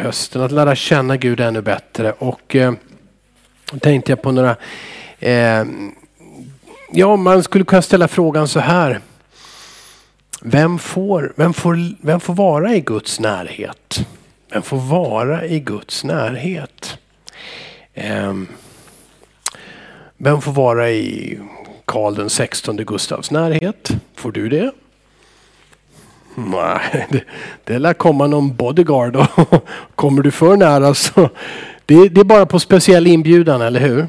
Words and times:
hösten 0.00 0.42
att 0.42 0.52
lära 0.52 0.74
känna 0.74 1.16
Gud 1.16 1.40
ännu 1.40 1.62
bättre. 1.62 2.12
Och 2.12 2.56
eh, 2.56 2.72
tänkte 3.80 4.12
jag 4.12 4.22
på 4.22 4.32
några, 4.32 4.56
eh, 5.18 5.64
ja 6.92 7.16
man 7.16 7.42
skulle 7.42 7.64
kunna 7.64 7.82
ställa 7.82 8.08
frågan 8.08 8.48
så 8.48 8.60
här. 8.60 9.00
Vem 10.42 10.78
får, 10.78 11.32
vem, 11.36 11.54
får, 11.54 11.76
vem 12.00 12.20
får 12.20 12.34
vara 12.34 12.74
i 12.74 12.80
Guds 12.80 13.20
närhet? 13.20 14.06
Vem 14.52 14.62
får 14.62 14.76
vara 14.76 15.46
i 15.46 15.60
Guds 15.60 16.04
närhet? 16.04 16.98
Eh, 17.94 18.34
vem 20.16 20.40
får 20.40 20.52
vara 20.52 20.90
i 20.90 21.38
Karl 21.84 22.14
den 22.14 22.30
16 22.30 22.76
Gustavs 22.76 23.30
närhet? 23.30 23.90
Får 24.14 24.32
du 24.32 24.48
det? 24.48 24.72
Nej, 26.34 27.06
det, 27.10 27.24
det 27.64 27.78
lär 27.78 27.94
komma 27.94 28.26
någon 28.26 28.56
bodyguard 28.56 29.16
och 29.16 29.28
kommer 29.94 30.22
du 30.22 30.30
för 30.30 30.56
nära 30.56 30.94
så 30.94 31.28
det, 31.86 32.08
det 32.08 32.20
är 32.20 32.24
bara 32.24 32.46
på 32.46 32.60
speciell 32.60 33.06
inbjudan, 33.06 33.62
eller 33.62 33.80
hur? 33.80 34.06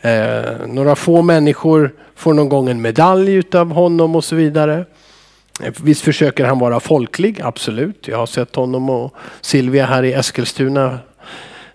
Eh, 0.00 0.66
några 0.66 0.96
få 0.96 1.22
människor 1.22 1.94
får 2.14 2.34
någon 2.34 2.48
gång 2.48 2.68
en 2.68 2.82
medalj 2.82 3.32
utav 3.34 3.72
honom 3.72 4.16
och 4.16 4.24
så 4.24 4.36
vidare. 4.36 4.84
Eh, 5.62 5.72
visst 5.82 6.02
försöker 6.02 6.44
han 6.44 6.58
vara 6.58 6.80
folklig, 6.80 7.40
absolut. 7.42 8.08
Jag 8.08 8.16
har 8.16 8.26
sett 8.26 8.56
honom 8.56 8.90
och 8.90 9.14
Silvia 9.40 9.86
här 9.86 10.02
i 10.02 10.12
Eskilstuna 10.12 10.98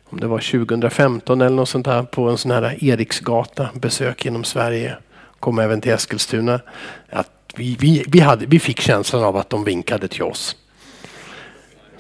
om 0.10 0.20
det 0.20 0.28
var 0.28 0.40
2015 0.40 1.42
eller 1.42 1.56
något 1.56 1.70
sånt 1.70 1.88
här 1.88 2.04
på 2.04 2.30
en 2.30 2.38
sån 2.38 2.52
här 2.52 2.84
Eriksgata 2.84 3.70
besök 3.74 4.26
genom 4.26 4.44
Sverige. 4.44 4.98
Kom 5.40 5.60
även 5.60 5.82
till 5.82 5.92
Eskilstuna. 5.92 6.60
Att 7.10 7.35
vi, 7.58 7.78
vi, 7.80 8.04
vi, 8.08 8.20
hade, 8.20 8.46
vi 8.46 8.60
fick 8.60 8.80
känslan 8.80 9.24
av 9.24 9.38
att 9.38 9.50
de 9.50 9.64
vinkade 9.64 10.08
till 10.08 10.24
oss. 10.24 10.56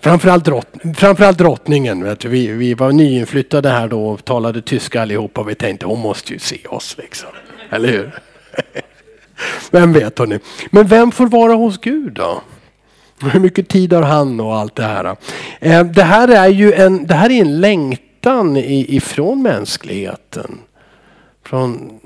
Framförallt, 0.02 0.45
drott, 0.45 0.68
framförallt 0.95 1.38
drottningen. 1.38 2.04
Vet 2.04 2.20
du. 2.20 2.30
Vi, 2.30 2.48
vi 2.48 2.73
var 2.73 2.91
nyinflyttade 2.91 3.70
här 3.70 3.88
då 3.88 4.08
och 4.08 4.26
talade 4.26 4.62
tyska 4.62 5.02
allihopa 5.02 5.44
vi 5.44 5.56
tänkte 5.56 5.86
hon 5.86 6.00
måste 6.00 6.33
ju 6.33 6.39
se 6.39 6.67
oss. 6.70 6.98
Liksom. 6.98 7.30
Eller 7.70 7.89
hur? 7.89 8.20
Vem 9.72 9.94
vet 9.94 10.20
hörni. 10.20 10.39
Men 10.72 10.88
vem 10.88 11.11
får 11.11 11.28
vara 11.28 11.53
hos 11.53 11.78
Gud 11.78 12.14
då? 12.14 12.42
Hur 13.22 13.39
mycket 13.39 13.67
tid 13.67 13.94
har 13.94 14.02
han 14.02 14.39
och 14.39 14.56
allt 14.56 14.76
det 14.76 14.83
här? 14.83 15.16
Eh, 15.59 15.83
det 15.83 16.03
här 16.03 16.28
är 16.28 16.48
ju 16.48 16.73
en, 16.73 17.08
det 17.08 17.14
här 17.14 17.31
är 17.31 17.42
en 17.42 17.61
längtan 17.61 18.58
ifrån 18.58 19.42
mänskligheten. 19.42 20.58
Från 21.44 22.00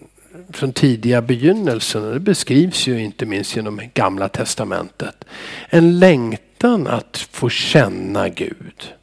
från 0.54 0.74
tidiga 0.74 1.22
begynnelsen. 1.22 2.12
Det 2.14 2.20
beskrivs 2.20 2.88
ju 2.88 3.04
inte 3.04 3.26
minst 3.26 3.56
genom 3.56 3.82
gamla 3.94 4.30
testamentet. 4.30 5.26
En 5.70 6.00
längtan 6.00 6.88
att 6.88 7.28
få 7.32 7.50
känna 7.50 8.30
Gud. 8.30 8.94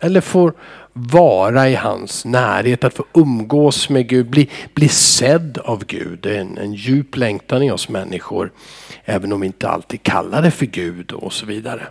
Eller 0.00 0.20
få 0.20 0.52
vara 0.92 1.68
i 1.68 1.74
hans 1.74 2.24
närhet, 2.24 2.84
att 2.84 2.94
få 2.94 3.04
umgås 3.14 3.88
med 3.88 4.08
Gud, 4.08 4.30
bli, 4.30 4.50
bli 4.74 4.88
sedd 4.88 5.58
av 5.58 5.84
Gud. 5.84 6.18
Det 6.22 6.36
är 6.36 6.40
en, 6.40 6.58
en 6.58 6.74
djup 6.74 7.16
längtan 7.16 7.62
i 7.62 7.70
oss 7.70 7.88
människor. 7.88 8.52
Även 9.04 9.32
om 9.32 9.40
vi 9.40 9.46
inte 9.46 9.68
alltid 9.68 10.02
kallar 10.02 10.42
det 10.42 10.50
för 10.50 10.66
Gud 10.66 11.12
och 11.12 11.32
så 11.32 11.46
vidare. 11.46 11.82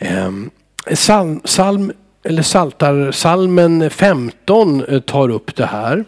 Um, 0.00 0.50
salm, 0.92 1.40
salm 1.44 1.92
eller 2.24 2.42
saltar, 2.42 3.12
salmen 3.12 3.90
15 3.90 4.84
eh, 4.84 5.00
tar 5.00 5.28
upp 5.28 5.56
det 5.56 5.66
här. 5.66 6.04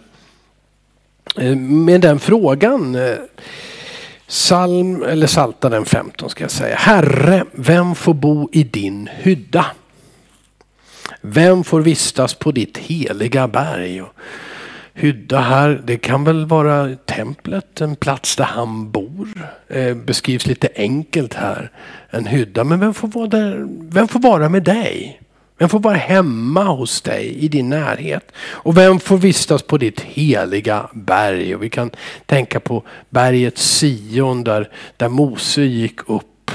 Eh, 1.38 1.56
med 1.56 2.00
den 2.00 2.18
frågan. 2.18 2.94
Eh, 2.94 3.16
psalm, 4.28 5.02
eller 5.02 5.26
Saltaren 5.26 5.84
15 5.84 6.30
ska 6.30 6.44
jag 6.44 6.50
säga. 6.50 6.76
Herre, 6.76 7.44
vem 7.52 7.94
får 7.94 8.14
bo 8.14 8.48
i 8.52 8.62
din 8.62 9.08
hydda? 9.12 9.66
Vem 11.20 11.64
får 11.64 11.80
vistas 11.80 12.34
på 12.34 12.52
ditt 12.52 12.78
heliga 12.78 13.48
berg? 13.48 14.02
Hydda 14.94 15.40
här, 15.40 15.82
det 15.84 15.96
kan 15.96 16.24
väl 16.24 16.46
vara 16.46 16.96
templet, 16.96 17.80
en 17.80 17.96
plats 17.96 18.36
där 18.36 18.44
han 18.44 18.90
bor. 18.90 19.28
Eh, 19.68 19.94
beskrivs 19.94 20.46
lite 20.46 20.68
enkelt 20.76 21.34
här. 21.34 21.70
En 22.10 22.26
hydda, 22.26 22.64
men 22.64 22.80
vem 22.80 22.94
får 22.94 23.08
vara, 23.08 23.26
där, 23.26 23.66
vem 23.90 24.08
får 24.08 24.20
vara 24.20 24.48
med 24.48 24.62
dig? 24.62 25.20
Vem 25.58 25.68
får 25.68 25.78
vara 25.78 25.96
hemma 25.96 26.64
hos 26.64 27.00
dig 27.00 27.36
i 27.38 27.48
din 27.48 27.68
närhet? 27.68 28.32
Och 28.38 28.76
vem 28.76 29.00
får 29.00 29.18
vistas 29.18 29.62
på 29.62 29.78
ditt 29.78 30.00
heliga 30.00 30.90
berg? 30.92 31.54
Och 31.54 31.62
vi 31.62 31.70
kan 31.70 31.90
tänka 32.26 32.60
på 32.60 32.82
berget 33.10 33.58
Sion 33.58 34.44
där, 34.44 34.70
där 34.96 35.08
Mose 35.08 35.62
gick 35.62 36.10
upp 36.10 36.50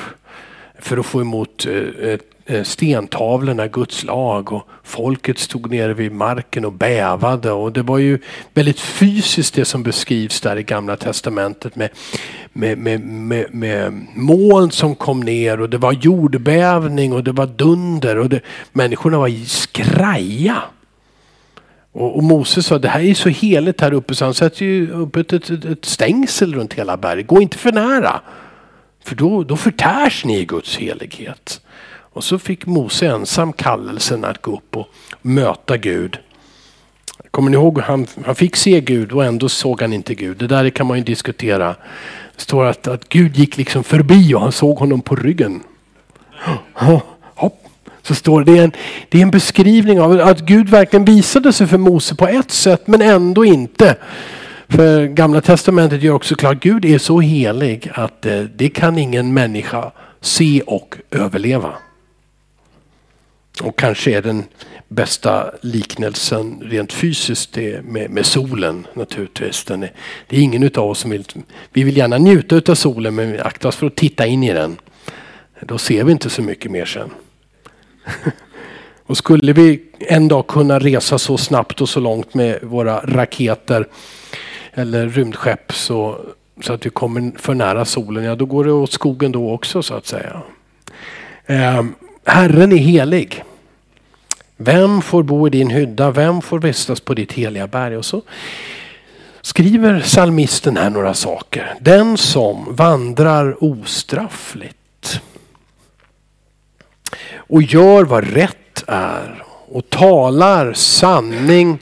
för 0.79 0.97
att 0.97 1.06
få 1.06 1.22
emot 1.22 1.66
eh, 1.66 2.17
Eh, 2.51 2.63
stentavlorna, 2.63 3.67
Guds 3.67 4.03
lag 4.03 4.51
och 4.51 4.67
folket 4.84 5.39
stod 5.39 5.72
nere 5.72 5.94
vid 5.94 6.12
marken 6.12 6.66
och 6.66 6.73
bävade 6.73 7.51
och 7.51 7.72
det 7.72 7.81
var 7.81 7.97
ju 7.97 8.19
väldigt 8.53 8.79
fysiskt 8.79 9.53
det 9.56 9.66
som 9.66 9.84
beskrivs 9.84 10.41
där 10.41 10.57
i 10.57 10.63
gamla 10.63 10.97
testamentet 10.97 11.75
med, 11.75 11.90
med, 12.53 12.78
med, 12.78 13.01
med, 13.01 13.53
med 13.53 14.07
moln 14.16 14.72
som 14.72 14.95
kom 14.95 15.19
ner 15.19 15.61
och 15.61 15.69
det 15.69 15.78
var 15.78 15.91
jordbävning 15.94 17.13
och 17.13 17.23
det 17.23 17.31
var 17.31 17.45
dunder 17.45 18.17
och 18.17 18.29
det, 18.29 18.41
människorna 18.72 19.17
var 19.17 19.45
skraja. 19.45 20.61
Och, 21.91 22.16
och 22.16 22.23
Moses 22.23 22.66
sa 22.66 22.78
det 22.78 22.90
här 22.90 23.01
är 23.01 23.13
så 23.13 23.29
heligt 23.29 23.81
här 23.81 23.94
uppe 23.94 24.16
så 24.16 24.25
han 24.25 24.34
sätter 24.34 24.66
ju 24.66 24.91
upp 24.91 25.16
ett, 25.16 25.34
ett, 25.34 25.50
ett 25.50 25.85
stängsel 25.85 26.56
runt 26.56 26.73
hela 26.73 26.97
berget. 26.97 27.28
Gå 27.28 27.41
inte 27.41 27.57
för 27.57 27.72
nära. 27.72 28.22
För 29.03 29.16
då, 29.16 29.44
då 29.44 29.57
förtärs 29.57 30.25
ni 30.25 30.40
i 30.40 30.45
Guds 30.45 30.78
helighet. 30.78 31.60
Och 32.13 32.23
så 32.23 32.39
fick 32.39 32.66
Mose 32.66 33.07
ensam 33.07 33.53
kallelsen 33.53 34.25
att 34.25 34.41
gå 34.41 34.53
upp 34.55 34.77
och 34.77 34.88
möta 35.22 35.77
Gud. 35.77 36.17
Kommer 37.31 37.49
ni 37.49 37.57
ihåg, 37.57 37.79
han, 37.79 38.07
han 38.25 38.35
fick 38.35 38.55
se 38.55 38.81
Gud 38.81 39.11
och 39.11 39.25
ändå 39.25 39.49
såg 39.49 39.81
han 39.81 39.94
inte 39.94 40.16
Gud. 40.16 40.38
Det 40.38 40.47
där 40.47 40.69
kan 40.69 40.88
man 40.88 40.97
ju 40.97 41.03
diskutera. 41.03 41.75
Det 42.35 42.41
står 42.41 42.66
att, 42.66 42.88
att 42.88 43.09
Gud 43.09 43.38
gick 43.38 43.57
liksom 43.57 43.83
förbi 43.83 44.33
och 44.33 44.41
han 44.41 44.51
såg 44.51 44.77
honom 44.77 45.01
på 45.01 45.16
ryggen. 45.16 45.63
Hopp. 46.73 47.07
Så 48.01 48.16
står 48.16 48.43
det, 48.43 48.51
det 48.51 48.57
är, 48.57 48.63
en, 48.63 48.72
det 49.09 49.17
är 49.17 49.22
en 49.22 49.31
beskrivning 49.31 50.01
av 50.01 50.19
att 50.22 50.39
Gud 50.39 50.69
verkligen 50.69 51.05
visade 51.05 51.53
sig 51.53 51.67
för 51.67 51.78
Mose 51.78 52.16
på 52.16 52.28
ett 52.28 52.51
sätt 52.51 52.88
men 52.88 53.01
ändå 53.01 53.45
inte. 53.45 53.95
För 54.67 55.05
gamla 55.05 55.41
testamentet 55.41 56.03
gör 56.03 56.13
också 56.13 56.35
klart 56.35 56.55
att 56.55 56.63
Gud 56.63 56.85
är 56.85 56.97
så 56.97 57.19
helig 57.19 57.91
att 57.93 58.25
eh, 58.25 58.39
det 58.39 58.69
kan 58.69 58.97
ingen 58.97 59.33
människa 59.33 59.91
se 60.22 60.61
och 60.61 60.97
överleva. 61.11 61.73
Och 63.59 63.79
kanske 63.79 64.17
är 64.17 64.22
den 64.22 64.44
bästa 64.88 65.51
liknelsen 65.62 66.62
rent 66.66 66.94
fysiskt 66.94 67.53
det 67.53 67.85
med, 67.85 68.09
med 68.09 68.25
solen 68.25 68.88
naturligtvis. 68.94 69.63
Den 69.63 69.84
är, 69.84 69.91
det 70.28 70.38
är 70.38 70.41
ingen 70.41 70.63
utav 70.63 70.89
oss 70.89 71.00
som 71.00 71.12
vill, 71.12 71.25
vi 71.73 71.84
vill 71.84 71.97
gärna 71.97 72.17
njuta 72.17 72.56
utav 72.56 72.75
solen 72.75 73.16
men 73.16 73.31
vi 73.31 73.40
aktar 73.40 73.69
oss 73.69 73.75
för 73.75 73.88
att 73.88 73.95
titta 73.95 74.25
in 74.25 74.44
i 74.44 74.53
den. 74.53 74.78
Då 75.61 75.78
ser 75.78 76.03
vi 76.03 76.11
inte 76.11 76.29
så 76.29 76.41
mycket 76.41 76.72
mer 76.72 76.85
sen. 76.85 77.09
och 79.06 79.17
skulle 79.17 79.53
vi 79.53 79.84
en 80.00 80.28
dag 80.28 80.47
kunna 80.47 80.79
resa 80.79 81.17
så 81.17 81.38
snabbt 81.38 81.81
och 81.81 81.90
så 81.90 82.00
långt 82.00 82.34
med 82.34 82.59
våra 82.61 83.00
raketer 83.00 83.88
eller 84.73 85.07
rymdskepp 85.07 85.73
så, 85.73 86.25
så 86.63 86.73
att 86.73 86.85
vi 86.85 86.90
kommer 86.90 87.31
för 87.38 87.53
nära 87.53 87.85
solen, 87.85 88.23
ja 88.23 88.35
då 88.35 88.45
går 88.45 88.66
det 88.66 88.72
åt 88.72 88.91
skogen 88.91 89.31
då 89.31 89.51
också 89.51 89.84
så 89.84 89.94
att 89.94 90.06
säga. 90.06 90.41
Eh, 91.45 91.84
Herren 92.25 92.71
är 92.71 92.77
helig. 92.77 93.43
Vem 94.57 95.01
får 95.01 95.23
bo 95.23 95.47
i 95.47 95.49
din 95.49 95.69
hydda? 95.69 96.11
Vem 96.11 96.41
får 96.41 96.59
vistas 96.59 96.99
på 96.99 97.13
ditt 97.13 97.33
heliga 97.33 97.67
berg? 97.67 97.97
Och 97.97 98.05
så 98.05 98.21
skriver 99.41 99.99
salmisten 99.99 100.77
här 100.77 100.89
några 100.89 101.13
saker. 101.13 101.73
Den 101.81 102.17
som 102.17 102.75
vandrar 102.75 103.63
ostraffligt 103.63 105.21
och 107.35 107.61
gör 107.61 108.03
vad 108.03 108.23
rätt 108.23 108.83
är 108.87 109.43
och 109.67 109.89
talar 109.89 110.73
sanning 110.73 111.79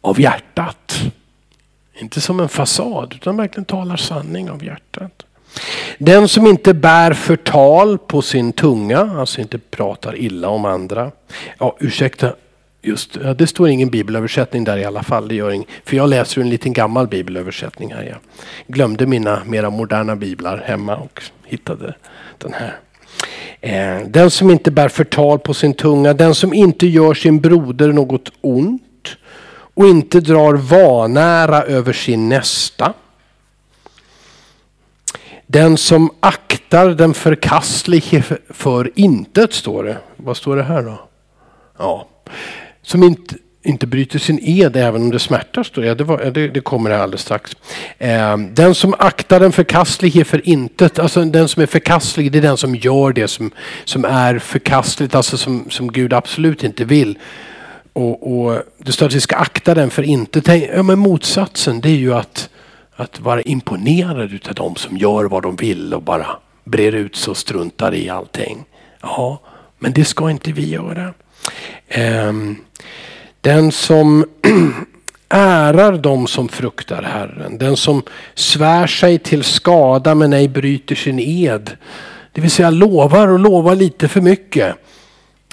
av 0.00 0.20
hjärtat. 0.20 1.02
Inte 1.94 2.20
som 2.20 2.40
en 2.40 2.48
fasad 2.48 3.12
utan 3.14 3.36
verkligen 3.36 3.64
talar 3.64 3.96
sanning 3.96 4.50
av 4.50 4.64
hjärtat. 4.64 5.22
Den 5.98 6.28
som 6.28 6.46
inte 6.46 6.74
bär 6.74 7.12
förtal 7.12 7.98
på 7.98 8.22
sin 8.22 8.52
tunga, 8.52 8.98
alltså 9.18 9.40
inte 9.40 9.58
pratar 9.58 10.16
illa 10.16 10.48
om 10.48 10.64
andra. 10.64 11.10
Ja, 11.58 11.76
ursäkta, 11.80 12.34
just 12.82 13.18
det 13.36 13.46
står 13.46 13.68
ingen 13.68 13.90
bibelöversättning 13.90 14.64
där 14.64 14.76
i 14.78 14.84
alla 14.84 15.02
fall. 15.02 15.28
Det 15.28 15.34
gör 15.34 15.50
ing, 15.50 15.66
för 15.84 15.96
jag 15.96 16.08
läser 16.08 16.40
en 16.40 16.50
liten 16.50 16.72
gammal 16.72 17.06
bibelöversättning 17.06 17.92
här. 17.92 18.02
Jag 18.02 18.18
glömde 18.66 19.06
mina 19.06 19.42
mera 19.46 19.70
moderna 19.70 20.16
biblar 20.16 20.58
hemma 20.66 20.96
och 20.96 21.22
hittade 21.44 21.94
den 22.38 22.52
här. 22.52 22.78
Eh, 23.60 24.06
den 24.08 24.30
som 24.30 24.50
inte 24.50 24.70
bär 24.70 24.88
förtal 24.88 25.38
på 25.38 25.54
sin 25.54 25.74
tunga, 25.74 26.12
den 26.12 26.34
som 26.34 26.54
inte 26.54 26.86
gör 26.86 27.14
sin 27.14 27.40
broder 27.40 27.92
något 27.92 28.32
ont 28.40 28.82
och 29.74 29.86
inte 29.86 30.20
drar 30.20 30.54
vanära 30.54 31.62
över 31.62 31.92
sin 31.92 32.28
nästa 32.28 32.92
den 35.52 35.76
som 35.76 36.10
aktar 36.20 36.88
den 36.88 37.14
förkastlige 37.14 38.22
för 38.50 38.90
intet 38.94 39.52
står 39.52 39.84
det. 39.84 39.96
Vad 40.16 40.36
står 40.36 40.56
det 40.56 40.62
här 40.62 40.82
då? 40.82 41.00
Ja. 41.78 42.08
Som 42.82 43.02
inte, 43.02 43.34
inte 43.62 43.86
bryter 43.86 44.18
sin 44.18 44.38
ed 44.42 44.76
även 44.76 45.02
om 45.02 45.10
det 45.10 45.18
smärtar, 45.18 45.62
står 45.62 45.82
det. 45.82 45.94
Det, 45.94 46.04
var, 46.04 46.18
det, 46.18 46.48
det 46.48 46.60
kommer 46.60 46.90
här 46.90 46.98
alldeles 46.98 47.20
strax. 47.20 47.56
Eh, 47.98 48.36
den 48.36 48.74
som 48.74 48.94
aktar 48.98 49.40
den 49.40 49.52
förkastlige 49.52 50.24
för 50.24 50.48
intet, 50.48 50.98
alltså 50.98 51.24
den 51.24 51.48
som 51.48 51.62
är 51.62 51.66
förkastlig, 51.66 52.32
det 52.32 52.38
är 52.38 52.42
den 52.42 52.56
som 52.56 52.74
gör 52.74 53.12
det 53.12 53.28
som, 53.28 53.50
som 53.84 54.04
är 54.04 54.38
förkastligt, 54.38 55.14
alltså 55.14 55.36
som, 55.36 55.70
som 55.70 55.92
Gud 55.92 56.12
absolut 56.12 56.64
inte 56.64 56.84
vill. 56.84 57.18
Och, 57.92 58.32
och 58.32 58.62
Det 58.78 58.92
står 58.92 59.06
att 59.06 59.14
vi 59.14 59.20
ska 59.20 59.36
akta 59.36 59.74
den 59.74 59.90
för 59.90 60.02
intet. 60.02 60.48
Ja, 60.74 60.82
men 60.82 60.98
motsatsen 60.98 61.80
det 61.80 61.88
är 61.88 61.96
ju 61.96 62.14
att, 62.14 62.48
att 62.96 63.20
vara 63.20 63.42
imponerad 63.42 64.32
utav 64.32 64.54
de 64.54 64.76
som 64.76 64.96
gör 64.96 65.24
vad 65.24 65.42
de 65.42 65.56
vill 65.56 65.94
och 65.94 66.02
bara 66.02 66.26
brer 66.64 66.92
ut 66.92 67.16
sig 67.16 67.30
och 67.30 67.36
struntar 67.36 67.94
i 67.94 68.08
allting. 68.08 68.64
Ja, 69.02 69.40
men 69.78 69.92
det 69.92 70.04
ska 70.04 70.30
inte 70.30 70.52
vi 70.52 70.68
göra. 70.68 71.14
Ehm, 71.88 72.56
den 73.40 73.72
som 73.72 74.24
ärar 75.28 75.92
de 75.92 76.26
som 76.26 76.48
fruktar 76.48 77.02
Herren. 77.02 77.58
Den 77.58 77.76
som 77.76 78.02
svär 78.34 78.86
sig 78.86 79.18
till 79.18 79.44
skada 79.44 80.14
men 80.14 80.32
ej 80.32 80.48
bryter 80.48 80.94
sin 80.94 81.18
ed. 81.18 81.76
Det 82.32 82.40
vill 82.40 82.50
säga 82.50 82.70
lovar 82.70 83.28
och 83.28 83.38
lovar 83.38 83.74
lite 83.74 84.08
för 84.08 84.20
mycket. 84.20 84.76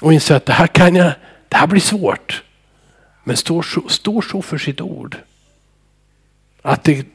Och 0.02 0.12
inser 0.12 0.34
att 0.34 0.46
det 0.46 0.52
här 0.52 0.66
kan 0.66 0.96
jag, 0.96 1.12
det 1.48 1.56
här 1.56 1.66
blir 1.66 1.80
svårt. 1.80 2.42
Men 3.24 3.36
står 3.36 3.62
så, 3.62 3.88
står 3.88 4.22
så 4.22 4.42
för 4.42 4.58
sitt 4.58 4.80
ord. 4.80 5.16
Att 6.62 6.84
det, 6.84 7.06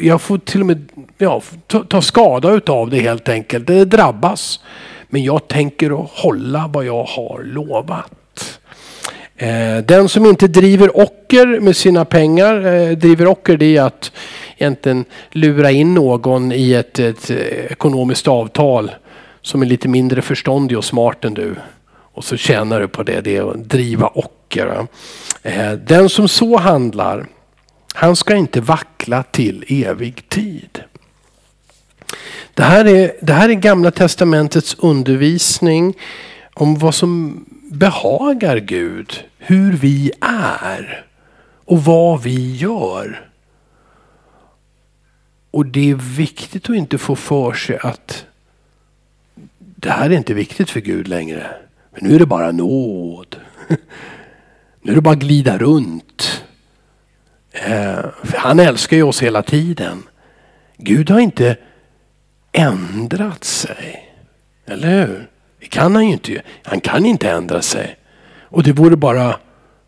jag 0.00 0.20
får 0.20 0.38
till 0.38 0.60
och 0.60 0.66
med 0.66 0.88
ja, 1.18 1.42
ta, 1.66 1.84
ta 1.84 2.02
skada 2.02 2.50
utav 2.50 2.90
det 2.90 3.00
helt 3.00 3.28
enkelt. 3.28 3.66
Det 3.66 3.84
drabbas. 3.84 4.60
Men 5.08 5.24
jag 5.24 5.48
tänker 5.48 5.90
hålla 6.22 6.70
vad 6.72 6.84
jag 6.84 7.04
har 7.04 7.42
lovat. 7.42 8.60
Eh, 9.36 9.76
den 9.84 10.08
som 10.08 10.26
inte 10.26 10.48
driver 10.48 11.00
ocker 11.00 11.60
med 11.60 11.76
sina 11.76 12.04
pengar, 12.04 12.66
eh, 12.66 12.90
driver 12.90 13.26
ocker 13.26 13.56
det 13.56 13.76
är 13.76 13.82
att 13.82 14.12
egentligen 14.56 15.04
lura 15.30 15.70
in 15.70 15.94
någon 15.94 16.52
i 16.52 16.72
ett, 16.72 16.98
ett 16.98 17.30
eh, 17.30 17.36
ekonomiskt 17.70 18.28
avtal 18.28 18.90
som 19.42 19.62
är 19.62 19.66
lite 19.66 19.88
mindre 19.88 20.22
förståndig 20.22 20.78
och 20.78 20.84
smart 20.84 21.24
än 21.24 21.34
du. 21.34 21.54
Och 21.86 22.24
så 22.24 22.36
tjänar 22.36 22.80
du 22.80 22.88
på 22.88 23.02
det, 23.02 23.20
det 23.20 23.36
är 23.36 23.50
att 23.50 23.68
driva 23.68 24.06
ocker. 24.06 24.86
Eh, 25.42 25.72
den 25.72 26.08
som 26.08 26.28
så 26.28 26.56
handlar, 26.56 27.26
han 27.96 28.16
ska 28.16 28.36
inte 28.36 28.60
vackla 28.60 29.22
till 29.22 29.64
evig 29.68 30.28
tid. 30.28 30.82
Det 32.54 32.62
här 32.62 32.84
är, 32.84 33.12
det 33.22 33.32
här 33.32 33.48
är 33.48 33.54
gamla 33.54 33.90
testamentets 33.90 34.76
undervisning 34.78 35.94
om 36.54 36.78
vad 36.78 36.94
som 36.94 37.44
behagar 37.70 38.56
Gud, 38.56 39.24
hur 39.38 39.72
vi 39.72 40.12
är 40.20 41.06
och 41.64 41.84
vad 41.84 42.22
vi 42.22 42.56
gör. 42.56 43.28
Och 45.50 45.66
det 45.66 45.90
är 45.90 45.94
viktigt 45.94 46.70
att 46.70 46.76
inte 46.76 46.98
få 46.98 47.16
för 47.16 47.52
sig 47.52 47.78
att 47.78 48.24
det 49.58 49.90
här 49.90 50.10
är 50.10 50.16
inte 50.16 50.34
viktigt 50.34 50.70
för 50.70 50.80
Gud 50.80 51.08
längre. 51.08 51.56
Men 51.90 52.08
nu 52.08 52.14
är 52.14 52.18
det 52.18 52.26
bara 52.26 52.52
nåd. 52.52 53.36
Nu 54.86 54.92
är 54.92 54.96
det 54.96 55.02
bara 55.02 55.14
att 55.14 55.20
glida 55.20 55.58
runt. 55.58 56.33
För 58.22 58.36
han 58.36 58.60
älskar 58.60 58.96
ju 58.96 59.02
oss 59.02 59.22
hela 59.22 59.42
tiden. 59.42 60.02
Gud 60.76 61.10
har 61.10 61.20
inte 61.20 61.56
ändrat 62.52 63.44
sig. 63.44 64.12
Eller 64.66 65.06
hur? 65.06 65.28
Det 65.60 65.66
kan 65.66 65.94
han 65.94 66.06
ju 66.06 66.12
inte. 66.12 66.42
Han 66.62 66.80
kan 66.80 67.06
inte 67.06 67.30
ändra 67.30 67.62
sig. 67.62 67.96
Och 68.42 68.62
det 68.62 68.72
vore 68.72 68.96
bara 68.96 69.36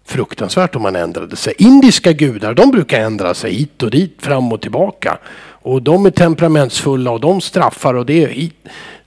fruktansvärt 0.04 0.76
om 0.76 0.84
han 0.84 0.96
ändrade 0.96 1.36
sig. 1.36 1.54
Indiska 1.58 2.12
gudar 2.12 2.54
de 2.54 2.70
brukar 2.70 3.00
ändra 3.00 3.34
sig 3.34 3.52
hit 3.54 3.82
och 3.82 3.90
dit, 3.90 4.16
fram 4.18 4.52
och 4.52 4.60
tillbaka. 4.60 5.18
Och 5.48 5.82
de 5.82 6.06
är 6.06 6.10
temperamentsfulla 6.10 7.10
och 7.10 7.20
de 7.20 7.40
straffar 7.40 7.94
och 7.94 8.06
det 8.06 8.24
är, 8.24 8.50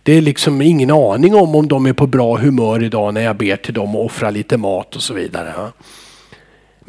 det 0.04 0.14
är 0.14 0.22
liksom 0.22 0.62
ingen 0.62 0.92
aning 0.92 1.36
om 1.36 1.56
om 1.56 1.68
de 1.68 1.86
är 1.86 1.94
på 1.94 2.08
bra 2.08 2.38
humör 2.38 2.84
idag 2.84 3.14
när 3.14 3.22
jag 3.22 3.36
ber 3.36 3.56
till 3.56 3.74
dem 3.74 3.96
och 3.96 4.06
offrar 4.06 4.32
lite 4.32 4.58
mat 4.58 4.96
och 4.96 5.02
så 5.02 5.14
vidare. 5.14 5.54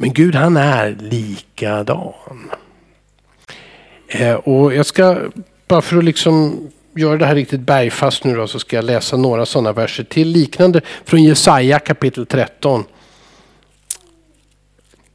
Men 0.00 0.12
Gud 0.12 0.34
han 0.34 0.56
är 0.56 0.96
likadan. 1.00 2.50
Eh, 4.08 4.34
och 4.34 4.74
jag 4.74 4.86
ska, 4.86 5.18
bara 5.68 5.82
för 5.82 5.96
att 5.96 6.04
liksom 6.04 6.58
göra 6.94 7.16
det 7.16 7.26
här 7.26 7.34
riktigt 7.34 7.60
bergfast 7.60 8.24
nu 8.24 8.34
då, 8.34 8.46
så 8.46 8.58
ska 8.58 8.76
jag 8.76 8.84
läsa 8.84 9.16
några 9.16 9.46
sådana 9.46 9.72
verser 9.72 10.04
till 10.04 10.28
liknande 10.28 10.80
från 11.04 11.22
Jesaja 11.24 11.78
kapitel 11.78 12.26
13. 12.26 12.84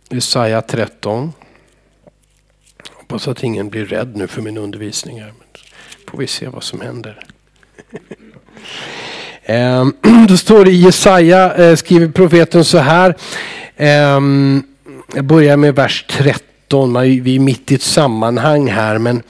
Jesaja 0.09 0.61
13. 0.61 1.33
Hoppas 2.93 3.27
att 3.27 3.43
ingen 3.43 3.69
blir 3.69 3.85
rädd 3.85 4.15
nu 4.15 4.27
för 4.27 4.41
min 4.41 4.57
undervisning 4.57 5.21
här. 5.21 5.33
Men 5.39 5.47
får 6.11 6.17
vi 6.17 6.27
se 6.27 6.47
vad 6.47 6.63
som 6.63 6.81
händer. 6.81 7.19
Ehm, 9.47 9.93
då 10.27 10.37
står 10.37 10.65
det 10.65 10.71
i 10.71 10.81
Jesaja, 10.81 11.53
eh, 11.55 11.75
skriver 11.75 12.07
profeten 12.07 12.65
så 12.65 12.77
här. 12.77 13.15
Ehm, 13.77 14.63
jag 15.13 15.25
börjar 15.25 15.57
med 15.57 15.75
vers 15.75 16.06
13. 16.10 17.02
Vi 17.02 17.36
är 17.36 17.40
mitt 17.40 17.72
i 17.72 17.75
ett 17.75 17.81
sammanhang 17.81 18.68
här. 18.68 18.98
men 18.98 19.24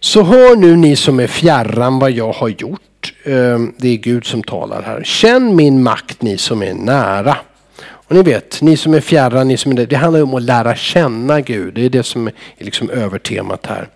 så 0.00 0.22
hör 0.22 0.56
nu 0.56 0.76
ni 0.76 0.96
som 0.96 1.20
är 1.20 1.26
fjärran 1.26 1.98
vad 1.98 2.10
jag 2.10 2.32
har 2.32 2.48
gjort. 2.48 3.14
Ehm, 3.24 3.74
det 3.78 3.88
är 3.88 3.96
Gud 3.96 4.26
som 4.26 4.42
talar 4.42 4.82
här. 4.82 5.02
Känn 5.04 5.56
min 5.56 5.82
makt 5.82 6.22
ni 6.22 6.38
som 6.38 6.62
är 6.62 6.74
nära. 6.74 7.36
Och 7.80 8.14
ni 8.14 8.22
vet, 8.22 8.62
ni 8.62 8.76
som 8.76 8.94
är 8.94 9.00
fjärran, 9.00 9.48
ni 9.48 9.56
som 9.56 9.72
är 9.72 9.76
det, 9.76 9.86
det 9.86 9.96
handlar 9.96 10.22
om 10.22 10.34
att 10.34 10.42
lära 10.42 10.76
känna 10.76 11.40
Gud. 11.40 11.74
Det 11.74 11.84
är 11.84 11.90
det 11.90 12.02
som 12.02 12.26
är 12.26 12.32
liksom 12.58 12.90
övertemat 12.90 13.66
här. 13.66 13.88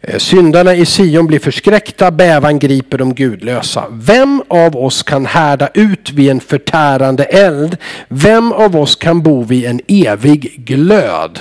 Eh, 0.00 0.18
syndarna 0.18 0.74
i 0.74 0.86
Sion 0.86 1.26
blir 1.26 1.38
förskräckta, 1.38 2.10
bävan 2.10 2.58
griper 2.58 2.98
de 2.98 3.14
gudlösa. 3.14 3.84
Vem 3.90 4.42
av 4.48 4.76
oss 4.76 5.02
kan 5.02 5.26
härda 5.26 5.68
ut 5.74 6.10
vid 6.10 6.30
en 6.30 6.40
förtärande 6.40 7.24
eld? 7.24 7.76
Vem 8.08 8.52
av 8.52 8.76
oss 8.76 8.96
kan 8.96 9.22
bo 9.22 9.42
vid 9.42 9.64
en 9.64 9.80
evig 9.88 10.64
glöd? 10.64 11.40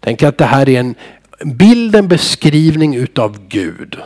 Tänk 0.00 0.22
att 0.22 0.38
det 0.38 0.44
här 0.44 0.68
är 0.68 0.80
en 0.80 0.94
bild, 1.44 1.96
en 1.96 2.08
beskrivning 2.08 2.96
utav 2.96 3.38
Gud. 3.48 3.96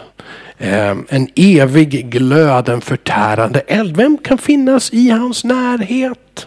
Ehm, 0.58 1.06
en 1.08 1.28
evig 1.36 2.10
glöd, 2.10 2.68
en 2.68 2.80
förtärande 2.80 3.60
eld. 3.60 3.96
Vem 3.96 4.18
kan 4.18 4.38
finnas 4.38 4.92
i 4.92 5.10
hans 5.10 5.44
närhet? 5.44 6.46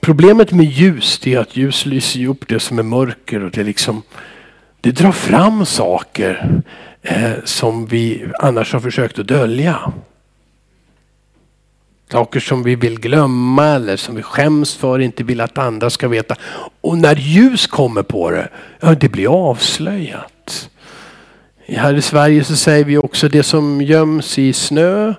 Problemet 0.00 0.52
med 0.52 0.66
ljus 0.66 1.26
är 1.26 1.38
att 1.38 1.56
ljus 1.56 1.86
lyser 1.86 2.26
upp 2.26 2.48
det 2.48 2.60
som 2.60 2.78
är 2.78 2.82
mörker 2.82 3.44
och 3.44 3.50
det 3.50 3.64
liksom 3.64 4.02
det 4.80 4.90
drar 4.90 5.12
fram 5.12 5.66
saker 5.66 6.62
eh, 7.02 7.32
som 7.44 7.86
vi 7.86 8.24
annars 8.38 8.72
har 8.72 8.80
försökt 8.80 9.18
att 9.18 9.26
dölja. 9.26 9.92
Saker 12.10 12.40
som 12.40 12.62
vi 12.62 12.74
vill 12.74 13.00
glömma 13.00 13.66
eller 13.66 13.96
som 13.96 14.14
vi 14.14 14.22
skäms 14.22 14.74
för, 14.74 14.98
inte 14.98 15.24
vill 15.24 15.40
att 15.40 15.58
andra 15.58 15.90
ska 15.90 16.08
veta. 16.08 16.36
Och 16.80 16.98
när 16.98 17.16
ljus 17.16 17.66
kommer 17.66 18.02
på 18.02 18.30
det, 18.30 18.48
ja 18.80 18.94
det 18.94 19.08
blir 19.08 19.48
avslöjat. 19.48 20.70
Här 21.66 21.94
i 21.94 22.02
Sverige 22.02 22.44
så 22.44 22.56
säger 22.56 22.84
vi 22.84 22.98
också 22.98 23.28
det 23.28 23.42
som 23.42 23.82
göms 23.82 24.38
i 24.38 24.52
snö 24.52 25.14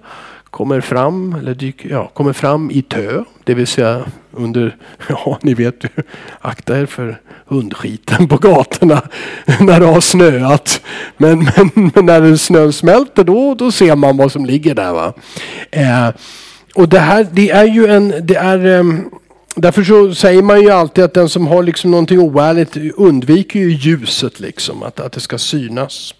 kommer 0.53 0.81
fram, 0.81 1.35
eller 1.39 1.53
dyker, 1.53 1.89
ja, 1.89 2.07
kommer 2.13 2.33
fram 2.33 2.71
i 2.71 2.81
tö. 2.81 3.23
Det 3.43 3.53
vill 3.53 3.67
säga 3.67 4.05
under, 4.31 4.75
ja 5.09 5.37
ni 5.41 5.53
vet, 5.53 5.83
ju. 5.83 6.03
akta 6.41 6.79
er 6.79 6.85
för 6.85 7.17
hundskiten 7.45 8.27
på 8.27 8.37
gatorna 8.37 9.01
när 9.59 9.79
det 9.79 9.85
har 9.85 10.01
snöat. 10.01 10.81
Men, 11.17 11.39
men, 11.55 11.91
men 11.95 12.05
när 12.05 12.35
snön 12.35 12.73
smälter 12.73 13.23
då, 13.23 13.55
då 13.55 13.71
ser 13.71 13.95
man 13.95 14.17
vad 14.17 14.31
som 14.31 14.45
ligger 14.45 14.75
där. 14.75 14.93
Va? 14.93 15.13
Eh, 15.71 16.09
och 16.75 16.89
det 16.89 16.99
här, 16.99 17.27
det 17.31 17.51
är 17.51 17.65
ju 17.65 17.87
en, 17.87 18.13
det 18.21 18.35
är, 18.35 18.65
um, 18.65 19.09
därför 19.55 19.83
så 19.83 20.15
säger 20.15 20.41
man 20.41 20.61
ju 20.61 20.69
alltid 20.69 21.03
att 21.03 21.13
den 21.13 21.29
som 21.29 21.47
har 21.47 21.63
liksom 21.63 21.91
någonting 21.91 22.19
oärligt 22.19 22.77
undviker 22.95 23.59
ju 23.59 23.71
ljuset 23.71 24.39
liksom, 24.39 24.83
att, 24.83 24.99
att 24.99 25.11
det 25.11 25.19
ska 25.19 25.37
synas. 25.37 26.13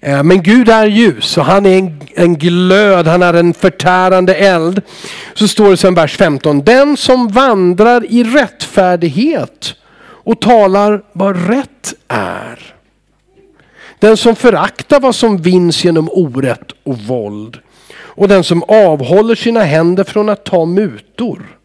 Eh, 0.00 0.22
men 0.22 0.42
Gud 0.42 0.68
är 0.68 0.86
ljus 0.86 1.38
och 1.38 1.44
han 1.44 1.66
är 1.66 1.78
en, 1.78 2.00
en 2.14 2.38
glöd, 2.38 3.06
han 3.06 3.22
är 3.22 3.34
en 3.34 3.54
förtärande 3.54 4.34
eld. 4.34 4.82
Så 5.34 5.48
står 5.48 5.70
det 5.70 5.76
sen 5.76 5.94
vers 5.94 6.16
15, 6.16 6.64
den 6.64 6.96
som 6.96 7.28
vandrar 7.28 8.06
i 8.08 8.24
rättfärdighet 8.24 9.74
och 10.24 10.40
talar 10.40 11.02
vad 11.12 11.48
rätt 11.48 11.94
är. 12.08 12.74
Den 13.98 14.16
som 14.16 14.36
föraktar 14.36 15.00
vad 15.00 15.14
som 15.14 15.36
vinns 15.36 15.84
genom 15.84 16.08
orätt 16.12 16.72
och 16.82 16.98
våld 16.98 17.58
och 18.14 18.28
den 18.28 18.44
som 18.44 18.62
avhåller 18.62 19.34
sina 19.34 19.60
händer 19.60 20.04
från 20.04 20.28
att 20.28 20.44
ta 20.44 20.64
mutor. 20.64 21.56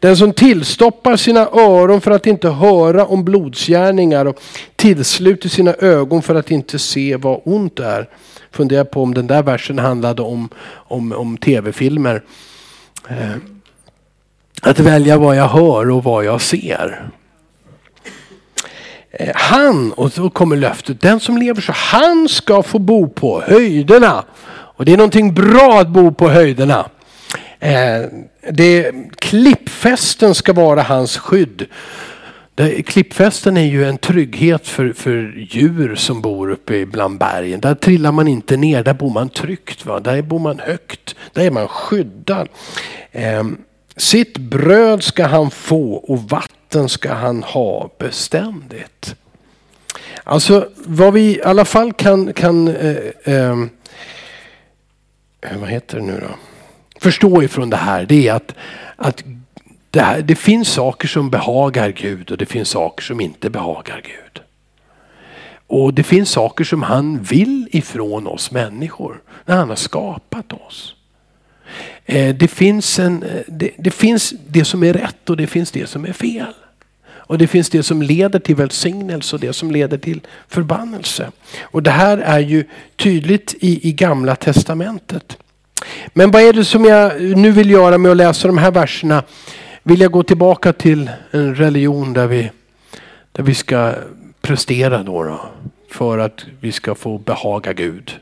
Den 0.00 0.16
som 0.16 0.32
tillstoppar 0.32 1.16
sina 1.16 1.40
öron 1.40 2.00
för 2.00 2.10
att 2.10 2.26
inte 2.26 2.48
höra 2.48 3.06
om 3.06 3.24
blodsgärningar 3.24 4.26
och 4.26 4.40
tillsluter 4.76 5.48
sina 5.48 5.74
ögon 5.74 6.22
för 6.22 6.34
att 6.34 6.50
inte 6.50 6.78
se 6.78 7.16
vad 7.16 7.40
ont 7.44 7.80
är. 7.80 8.08
funderar 8.50 8.84
på 8.84 9.02
om 9.02 9.14
den 9.14 9.26
där 9.26 9.42
versen 9.42 9.78
handlade 9.78 10.22
om, 10.22 10.48
om, 10.68 11.12
om 11.12 11.36
tv-filmer. 11.36 12.22
Eh, 13.08 13.36
att 14.62 14.80
välja 14.80 15.18
vad 15.18 15.36
jag 15.36 15.48
hör 15.48 15.90
och 15.90 16.04
vad 16.04 16.24
jag 16.24 16.40
ser. 16.40 17.10
Eh, 19.10 19.30
han, 19.34 19.92
och 19.92 20.12
så 20.12 20.30
kommer 20.30 20.56
löftet, 20.56 21.00
den 21.00 21.20
som 21.20 21.38
lever 21.38 21.60
så, 21.60 21.72
han 21.74 22.28
ska 22.28 22.62
få 22.62 22.78
bo 22.78 23.08
på 23.08 23.42
höjderna. 23.46 24.24
Och 24.48 24.84
det 24.84 24.92
är 24.92 24.96
någonting 24.96 25.34
bra 25.34 25.80
att 25.80 25.88
bo 25.88 26.12
på 26.12 26.28
höjderna. 26.28 26.88
Eh, 27.60 28.02
det, 28.50 28.92
klippfästen 29.18 30.34
ska 30.34 30.52
vara 30.52 30.82
hans 30.82 31.16
skydd. 31.16 31.66
Det, 32.54 32.82
klippfästen 32.82 33.56
är 33.56 33.64
ju 33.64 33.88
en 33.88 33.98
trygghet 33.98 34.68
för, 34.68 34.92
för 34.92 35.34
djur 35.50 35.94
som 35.94 36.22
bor 36.22 36.50
uppe 36.50 36.86
bland 36.86 37.18
bergen. 37.18 37.60
Där 37.60 37.74
trillar 37.74 38.12
man 38.12 38.28
inte 38.28 38.56
ner, 38.56 38.84
där 38.84 38.94
bor 38.94 39.10
man 39.10 39.28
tryggt. 39.28 39.86
Va? 39.86 40.00
Där 40.00 40.22
bor 40.22 40.38
man 40.38 40.58
högt, 40.58 41.14
där 41.32 41.42
är 41.42 41.50
man 41.50 41.68
skyddad. 41.68 42.48
Eh, 43.12 43.44
sitt 43.96 44.38
bröd 44.38 45.02
ska 45.02 45.26
han 45.26 45.50
få 45.50 45.94
och 45.94 46.22
vatten 46.22 46.88
ska 46.88 47.12
han 47.12 47.42
ha 47.42 47.90
beständigt. 47.98 49.16
Alltså 50.24 50.68
vad 50.76 51.12
vi 51.12 51.20
i 51.20 51.42
alla 51.42 51.64
fall 51.64 51.92
kan, 51.92 52.32
kan 52.32 52.68
eh, 52.68 52.96
eh, 53.24 53.56
vad 55.54 55.68
heter 55.68 55.98
det 55.98 56.04
nu 56.04 56.20
då? 56.20 56.36
Förstå 57.00 57.42
ifrån 57.42 57.70
det 57.70 57.76
här 57.76 58.06
det 58.06 58.28
är 58.28 58.34
att, 58.34 58.54
att 58.96 59.24
det, 59.90 60.00
här, 60.00 60.22
det 60.22 60.36
finns 60.36 60.68
saker 60.68 61.08
som 61.08 61.30
behagar 61.30 61.88
Gud 61.88 62.30
och 62.30 62.38
det 62.38 62.46
finns 62.46 62.68
saker 62.68 63.04
som 63.04 63.20
inte 63.20 63.50
behagar 63.50 64.00
Gud. 64.04 64.42
Och 65.66 65.94
det 65.94 66.02
finns 66.02 66.30
saker 66.30 66.64
som 66.64 66.82
han 66.82 67.22
vill 67.22 67.68
ifrån 67.72 68.26
oss 68.26 68.50
människor 68.50 69.20
när 69.44 69.56
han 69.56 69.68
har 69.68 69.76
skapat 69.76 70.52
oss. 70.52 70.94
Eh, 72.04 72.34
det 72.34 72.48
finns, 72.48 72.98
en, 72.98 73.22
eh, 73.22 73.40
det, 73.46 73.70
det, 73.78 73.90
finns 73.90 74.34
det 74.46 74.64
som 74.64 74.82
är 74.82 74.92
rätt 74.92 75.30
och 75.30 75.36
det 75.36 75.46
finns 75.46 75.70
det 75.70 75.86
som 75.86 76.04
är 76.04 76.12
fel. 76.12 76.54
Och 77.08 77.38
det 77.38 77.46
finns 77.46 77.70
det 77.70 77.82
som 77.82 78.02
leder 78.02 78.38
till 78.38 78.56
välsignelse 78.56 79.36
och 79.36 79.40
det 79.40 79.52
som 79.52 79.70
leder 79.70 79.98
till 79.98 80.20
förbannelse. 80.48 81.30
Och 81.60 81.82
det 81.82 81.90
här 81.90 82.18
är 82.18 82.38
ju 82.38 82.64
tydligt 82.96 83.54
i, 83.60 83.88
i 83.88 83.92
gamla 83.92 84.36
testamentet. 84.36 85.38
Men 86.14 86.30
vad 86.30 86.42
är 86.42 86.52
det 86.52 86.64
som 86.64 86.84
jag 86.84 87.20
nu 87.20 87.52
vill 87.52 87.70
göra 87.70 87.98
med 87.98 88.10
att 88.10 88.16
läsa 88.16 88.48
de 88.48 88.58
här 88.58 88.70
verserna? 88.70 89.22
Vill 89.82 90.00
jag 90.00 90.12
gå 90.12 90.22
tillbaka 90.22 90.72
till 90.72 91.10
en 91.30 91.54
religion 91.54 92.12
där 92.12 92.26
vi, 92.26 92.50
där 93.32 93.42
vi 93.42 93.54
ska 93.54 93.94
prestera 94.40 95.02
då, 95.02 95.24
då 95.24 95.40
för 95.90 96.18
att 96.18 96.44
vi 96.60 96.72
ska 96.72 96.94
få 96.94 97.18
behaga 97.18 97.72
Gud. 97.72 98.12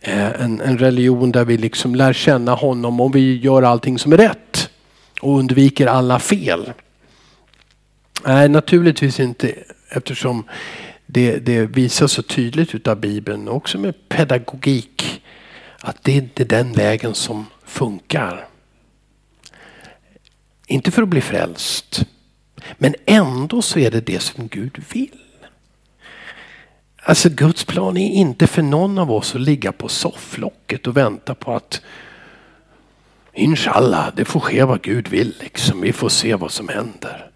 Eh, 0.00 0.42
en, 0.42 0.60
en 0.60 0.78
religion 0.78 1.32
där 1.32 1.44
vi 1.44 1.56
liksom 1.58 1.94
lär 1.94 2.12
känna 2.12 2.54
honom 2.54 3.00
och 3.00 3.16
vi 3.16 3.36
gör 3.36 3.62
allting 3.62 3.98
som 3.98 4.12
är 4.12 4.16
rätt 4.16 4.70
och 5.20 5.38
undviker 5.38 5.86
alla 5.86 6.18
fel. 6.18 6.72
Nej, 8.26 8.48
naturligtvis 8.48 9.20
inte 9.20 9.54
eftersom 9.88 10.44
det, 11.06 11.38
det 11.38 11.66
visas 11.66 12.12
så 12.12 12.22
tydligt 12.22 12.74
utav 12.74 13.00
Bibeln 13.00 13.48
också 13.48 13.78
med 13.78 14.08
pedagogik 14.08 15.22
att 15.82 16.04
det 16.04 16.40
är 16.40 16.44
den 16.44 16.72
vägen 16.72 17.14
som 17.14 17.46
funkar. 17.64 18.48
Inte 20.66 20.90
för 20.90 21.02
att 21.02 21.08
bli 21.08 21.20
frälst, 21.20 22.04
men 22.78 22.94
ändå 23.06 23.62
så 23.62 23.78
är 23.78 23.90
det 23.90 24.00
det 24.00 24.22
som 24.22 24.48
Gud 24.48 24.82
vill. 24.92 25.18
Alltså 27.04 27.28
Guds 27.28 27.64
plan 27.64 27.96
är 27.96 28.10
inte 28.10 28.46
för 28.46 28.62
någon 28.62 28.98
av 28.98 29.12
oss 29.12 29.34
att 29.34 29.40
ligga 29.40 29.72
på 29.72 29.88
sofflocket 29.88 30.86
och 30.86 30.96
vänta 30.96 31.34
på 31.34 31.54
att 31.54 31.80
Inshallah, 33.32 34.08
det 34.16 34.24
får 34.24 34.40
ske 34.40 34.64
vad 34.64 34.82
Gud 34.82 35.08
vill. 35.08 35.34
Liksom. 35.40 35.80
Vi 35.80 35.92
får 35.92 36.08
se 36.08 36.34
vad 36.34 36.50
som 36.50 36.68
händer. 36.68 37.30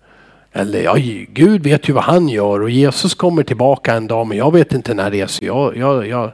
Eller 0.52 0.82
ja, 0.82 0.94
Gud 1.28 1.62
vet 1.62 1.88
ju 1.88 1.92
vad 1.92 2.04
han 2.04 2.28
gör 2.28 2.60
och 2.60 2.70
Jesus 2.70 3.14
kommer 3.14 3.42
tillbaka 3.42 3.94
en 3.94 4.06
dag 4.06 4.26
men 4.26 4.38
jag 4.38 4.52
vet 4.52 4.72
inte 4.72 4.94
när 4.94 5.10
det 5.10 5.20
är 5.20 5.26
så 5.26 5.44
jag, 5.44 5.76
jag, 5.76 6.06
jag 6.06 6.32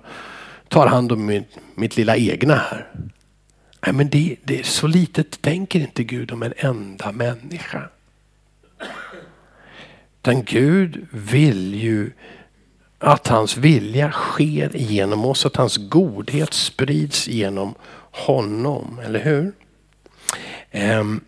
tar 0.73 0.87
hand 0.87 1.13
om 1.13 1.27
mitt, 1.27 1.59
mitt 1.75 1.97
lilla 1.97 2.17
egna 2.17 2.55
här. 2.55 2.89
Nej, 3.87 3.95
men 3.95 4.09
det, 4.09 4.37
det 4.45 4.61
är 4.61 4.63
så 4.63 4.87
litet 4.87 5.43
tänker 5.43 5.81
inte 5.81 6.05
Gud 6.05 6.33
om 6.33 6.43
en 6.43 6.55
enda 6.57 7.13
människa. 7.13 7.89
Utan 10.21 10.43
Gud 10.45 11.07
vill 11.11 11.75
ju 11.75 12.11
att 12.99 13.29
hans 13.29 13.57
vilja 13.57 14.13
sker 14.13 14.71
genom 14.75 15.25
oss, 15.25 15.47
att 15.47 15.57
hans 15.57 15.77
godhet 15.77 16.55
sprids 16.55 17.29
genom 17.29 17.75
honom, 18.11 19.01
eller 19.05 19.21
hur? 19.25 19.53
Ehm. 20.71 21.21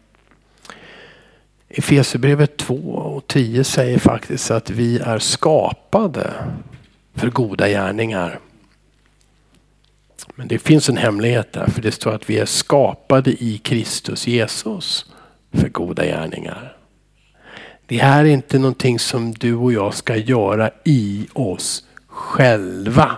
Efesierbrevet 1.69 2.57
2 2.57 2.75
och 2.75 3.27
10 3.27 3.65
säger 3.65 3.99
faktiskt 3.99 4.51
att 4.51 4.71
vi 4.71 4.99
är 4.99 5.19
skapade 5.19 6.35
för 7.15 7.31
goda 7.31 7.69
gärningar. 7.69 8.41
Men 10.35 10.49
det 10.49 10.59
finns 10.59 10.89
en 10.89 10.97
hemlighet 10.97 11.53
där, 11.53 11.67
för 11.67 11.83
det 11.83 11.93
står 11.93 12.15
att 12.15 12.31
vi 12.31 12.39
är 12.39 12.47
skapade 12.47 13.31
i 13.31 13.59
Kristus 13.59 14.27
Jesus 14.27 15.07
för 15.53 15.69
goda 15.69 16.05
gärningar. 16.05 16.77
Det 17.87 17.99
här 17.99 18.25
är 18.25 18.29
inte 18.29 18.59
någonting 18.59 18.99
som 18.99 19.35
du 19.35 19.55
och 19.55 19.73
jag 19.73 19.95
ska 19.95 20.17
göra 20.17 20.71
i 20.85 21.27
oss 21.33 21.85
själva. 22.07 23.17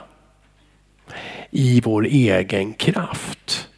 I 1.50 1.80
vår 1.80 2.06
egen 2.06 2.74
kraft. 2.74 3.68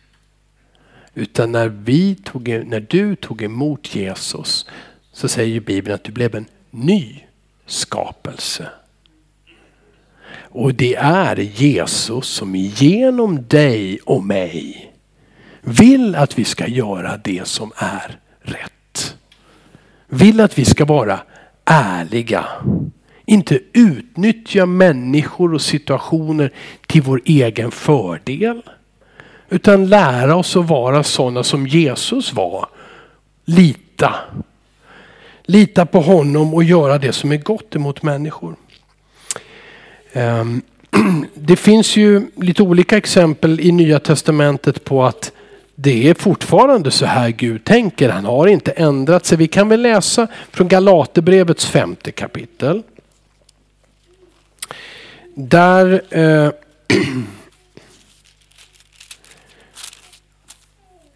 Utan 1.14 1.52
när, 1.52 1.68
vi 1.68 2.14
tog, 2.14 2.48
när 2.48 2.80
du 2.80 3.16
tog 3.16 3.42
emot 3.42 3.94
Jesus 3.94 4.66
så 5.12 5.28
säger 5.28 5.60
Bibeln 5.60 5.94
att 5.94 6.04
du 6.04 6.12
blev 6.12 6.34
en 6.34 6.46
ny 6.70 7.24
skapelse. 7.66 8.68
Och 10.58 10.74
det 10.74 10.94
är 10.94 11.36
Jesus 11.36 12.26
som 12.26 12.54
genom 12.56 13.46
dig 13.48 13.98
och 14.04 14.24
mig 14.24 14.92
vill 15.60 16.14
att 16.14 16.38
vi 16.38 16.44
ska 16.44 16.66
göra 16.66 17.16
det 17.24 17.48
som 17.48 17.72
är 17.76 18.18
rätt. 18.40 19.16
Vill 20.06 20.40
att 20.40 20.58
vi 20.58 20.64
ska 20.64 20.84
vara 20.84 21.20
ärliga. 21.64 22.44
Inte 23.26 23.60
utnyttja 23.72 24.66
människor 24.66 25.54
och 25.54 25.62
situationer 25.62 26.52
till 26.86 27.02
vår 27.02 27.22
egen 27.24 27.70
fördel. 27.70 28.62
Utan 29.48 29.88
lära 29.88 30.36
oss 30.36 30.56
att 30.56 30.68
vara 30.68 31.02
sådana 31.02 31.42
som 31.44 31.66
Jesus 31.66 32.32
var. 32.32 32.68
Lita. 33.44 34.14
Lita 35.42 35.86
på 35.86 36.00
honom 36.00 36.54
och 36.54 36.64
göra 36.64 36.98
det 36.98 37.12
som 37.12 37.32
är 37.32 37.36
gott 37.36 37.76
emot 37.76 38.02
människor. 38.02 38.56
Ehm, 40.18 40.62
det 41.34 41.56
finns 41.56 41.96
ju 41.96 42.26
lite 42.36 42.62
olika 42.62 42.96
exempel 42.96 43.60
i 43.60 43.72
Nya 43.72 43.98
Testamentet 43.98 44.84
på 44.84 45.04
att 45.04 45.32
det 45.74 46.08
är 46.08 46.14
fortfarande 46.14 46.90
så 46.90 47.06
här 47.06 47.28
Gud 47.30 47.64
tänker. 47.64 48.08
Han 48.08 48.24
har 48.24 48.46
inte 48.46 48.70
ändrat 48.70 49.26
sig. 49.26 49.38
Vi 49.38 49.48
kan 49.48 49.68
väl 49.68 49.82
läsa 49.82 50.26
från 50.50 50.68
Galaterbrevets 50.68 51.66
femte 51.66 52.12
kapitel. 52.12 52.82
Där 55.34 56.02
eh, 56.10 56.50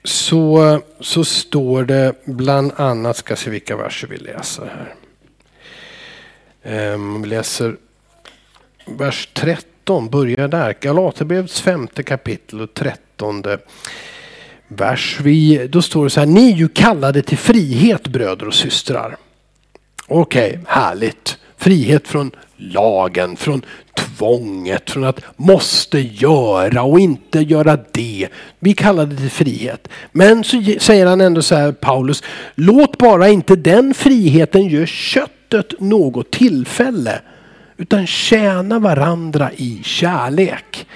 så, 0.04 0.80
så 1.00 1.25
står 1.25 1.85
det 1.85 2.14
bland 2.25 2.73
annat, 2.76 3.16
ska 3.16 3.37
se 3.37 3.50
vilka 3.50 3.76
verser 3.76 4.09
vi 4.09 4.16
läser 4.16 4.64
här. 4.64 4.94
Ehm, 6.62 7.23
vi 7.23 7.28
läser 7.28 7.76
vers 8.85 9.29
13, 9.33 10.09
börjar 10.09 10.49
där. 10.49 10.75
Galaterbrevets 10.81 11.61
femte 11.61 12.03
kapitel 12.03 12.61
och 12.61 12.75
trettonde 12.75 13.59
vers. 14.69 15.19
Vi, 15.23 15.67
då 15.67 15.83
står 15.83 16.05
det 16.05 16.11
så 16.11 16.21
här, 16.21 16.27
ni 16.27 16.53
är 16.53 16.57
ju 16.57 16.69
kallade 16.69 17.23
till 17.23 17.39
frihet 17.39 18.09
bröder 18.09 18.47
och 18.47 18.55
systrar. 18.55 19.17
Okej, 20.07 20.51
okay, 20.51 20.61
härligt. 20.67 21.39
Frihet 21.57 22.09
från 22.09 22.31
lagen, 22.57 23.37
från 23.37 23.62
tvånget, 23.97 24.91
från 24.91 25.05
att 25.05 25.21
måste 25.37 26.01
göra 26.01 26.83
och 26.83 27.01
inte 27.01 27.41
göra 27.41 27.79
det. 27.93 28.29
Vi 28.59 28.75
kallar 28.75 29.07
det 29.07 29.17
till 29.17 29.31
frihet. 29.31 29.89
Men 30.12 30.45
så 30.45 30.62
säger 30.81 31.07
han 31.07 31.21
ändå 31.21 31.43
så 31.43 31.55
här 31.55 31.73
Paulus, 31.73 32.23
låt 32.55 32.99
bara 32.99 33.29
inte 33.29 33.57
den 33.57 33.95
friheten 33.95 34.69
ge 34.69 34.87
köttet 34.87 35.81
något 35.81 36.31
tillfälle 36.31 37.21
utan 37.76 38.07
tjäna 38.07 38.79
varandra 38.79 39.50
i 39.57 39.81
kärlek. 39.85 40.87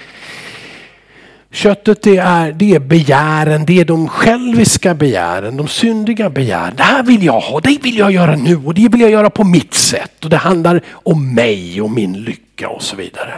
Köttet 1.51 2.01
det 2.01 2.17
är, 2.17 2.51
det 2.51 2.75
är 2.75 2.79
begären, 2.79 3.65
det 3.65 3.79
är 3.79 3.85
de 3.85 4.07
själviska 4.07 4.93
begären, 4.93 5.57
de 5.57 5.67
syndiga 5.67 6.29
begären. 6.29 6.73
Det 6.75 6.83
här 6.83 7.03
vill 7.03 7.23
jag 7.23 7.39
ha, 7.39 7.59
det 7.59 7.83
vill 7.83 7.97
jag 7.97 8.11
göra 8.11 8.35
nu 8.35 8.55
och 8.55 8.73
det 8.73 8.87
vill 8.89 9.01
jag 9.01 9.11
göra 9.11 9.29
på 9.29 9.43
mitt 9.43 9.73
sätt. 9.73 10.23
Och 10.23 10.29
det 10.29 10.37
handlar 10.37 10.81
om 10.91 11.35
mig 11.35 11.81
och 11.81 11.91
min 11.91 12.13
lycka 12.23 12.69
och 12.69 12.81
så 12.81 12.95
vidare. 12.95 13.33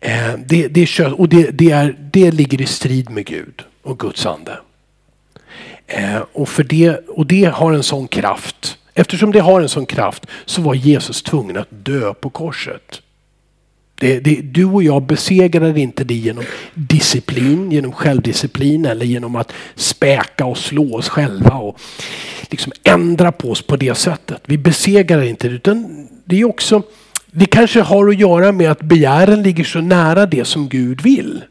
Eh, 0.00 0.34
det, 0.46 0.68
det, 0.68 0.80
är 0.80 0.86
kött, 0.86 1.12
och 1.12 1.28
det, 1.28 1.50
det, 1.50 1.70
är, 1.70 1.96
det 2.12 2.30
ligger 2.30 2.60
i 2.60 2.66
strid 2.66 3.10
med 3.10 3.26
Gud 3.26 3.62
och 3.82 3.98
Guds 3.98 4.26
ande. 4.26 4.58
Eh, 5.86 6.22
och, 6.32 6.48
för 6.48 6.64
det, 6.64 6.96
och 7.08 7.26
det 7.26 7.44
har 7.44 7.72
en 7.72 7.82
sån 7.82 8.08
kraft. 8.08 8.78
Eftersom 8.98 9.32
det 9.32 9.40
har 9.40 9.60
en 9.60 9.68
sån 9.68 9.86
kraft 9.86 10.26
så 10.44 10.62
var 10.62 10.74
Jesus 10.74 11.22
tvungen 11.22 11.56
att 11.56 11.68
dö 11.70 12.14
på 12.14 12.30
korset. 12.30 13.02
Det, 14.00 14.20
det, 14.20 14.40
du 14.42 14.64
och 14.64 14.82
jag 14.82 15.02
besegrar 15.02 15.78
inte 15.78 16.04
det 16.04 16.14
genom 16.14 16.44
disciplin, 16.74 17.72
genom 17.72 17.92
självdisciplin 17.92 18.84
eller 18.84 19.06
genom 19.06 19.36
att 19.36 19.52
späka 19.74 20.44
och 20.44 20.58
slå 20.58 20.96
oss 20.96 21.08
själva 21.08 21.54
och 21.54 21.80
liksom 22.50 22.72
ändra 22.84 23.32
på 23.32 23.50
oss 23.50 23.62
på 23.62 23.76
det 23.76 23.94
sättet. 23.94 24.42
Vi 24.46 24.58
besegrar 24.58 25.22
inte 25.22 25.48
det 25.48 25.54
utan 25.54 26.08
det 26.24 26.40
är 26.40 26.44
också, 26.44 26.82
det 27.26 27.46
kanske 27.46 27.80
har 27.80 28.08
att 28.08 28.20
göra 28.20 28.52
med 28.52 28.70
att 28.70 28.82
begären 28.82 29.42
ligger 29.42 29.64
så 29.64 29.80
nära 29.80 30.26
det 30.26 30.44
som 30.44 30.68
Gud 30.68 31.00
vill. 31.00 31.44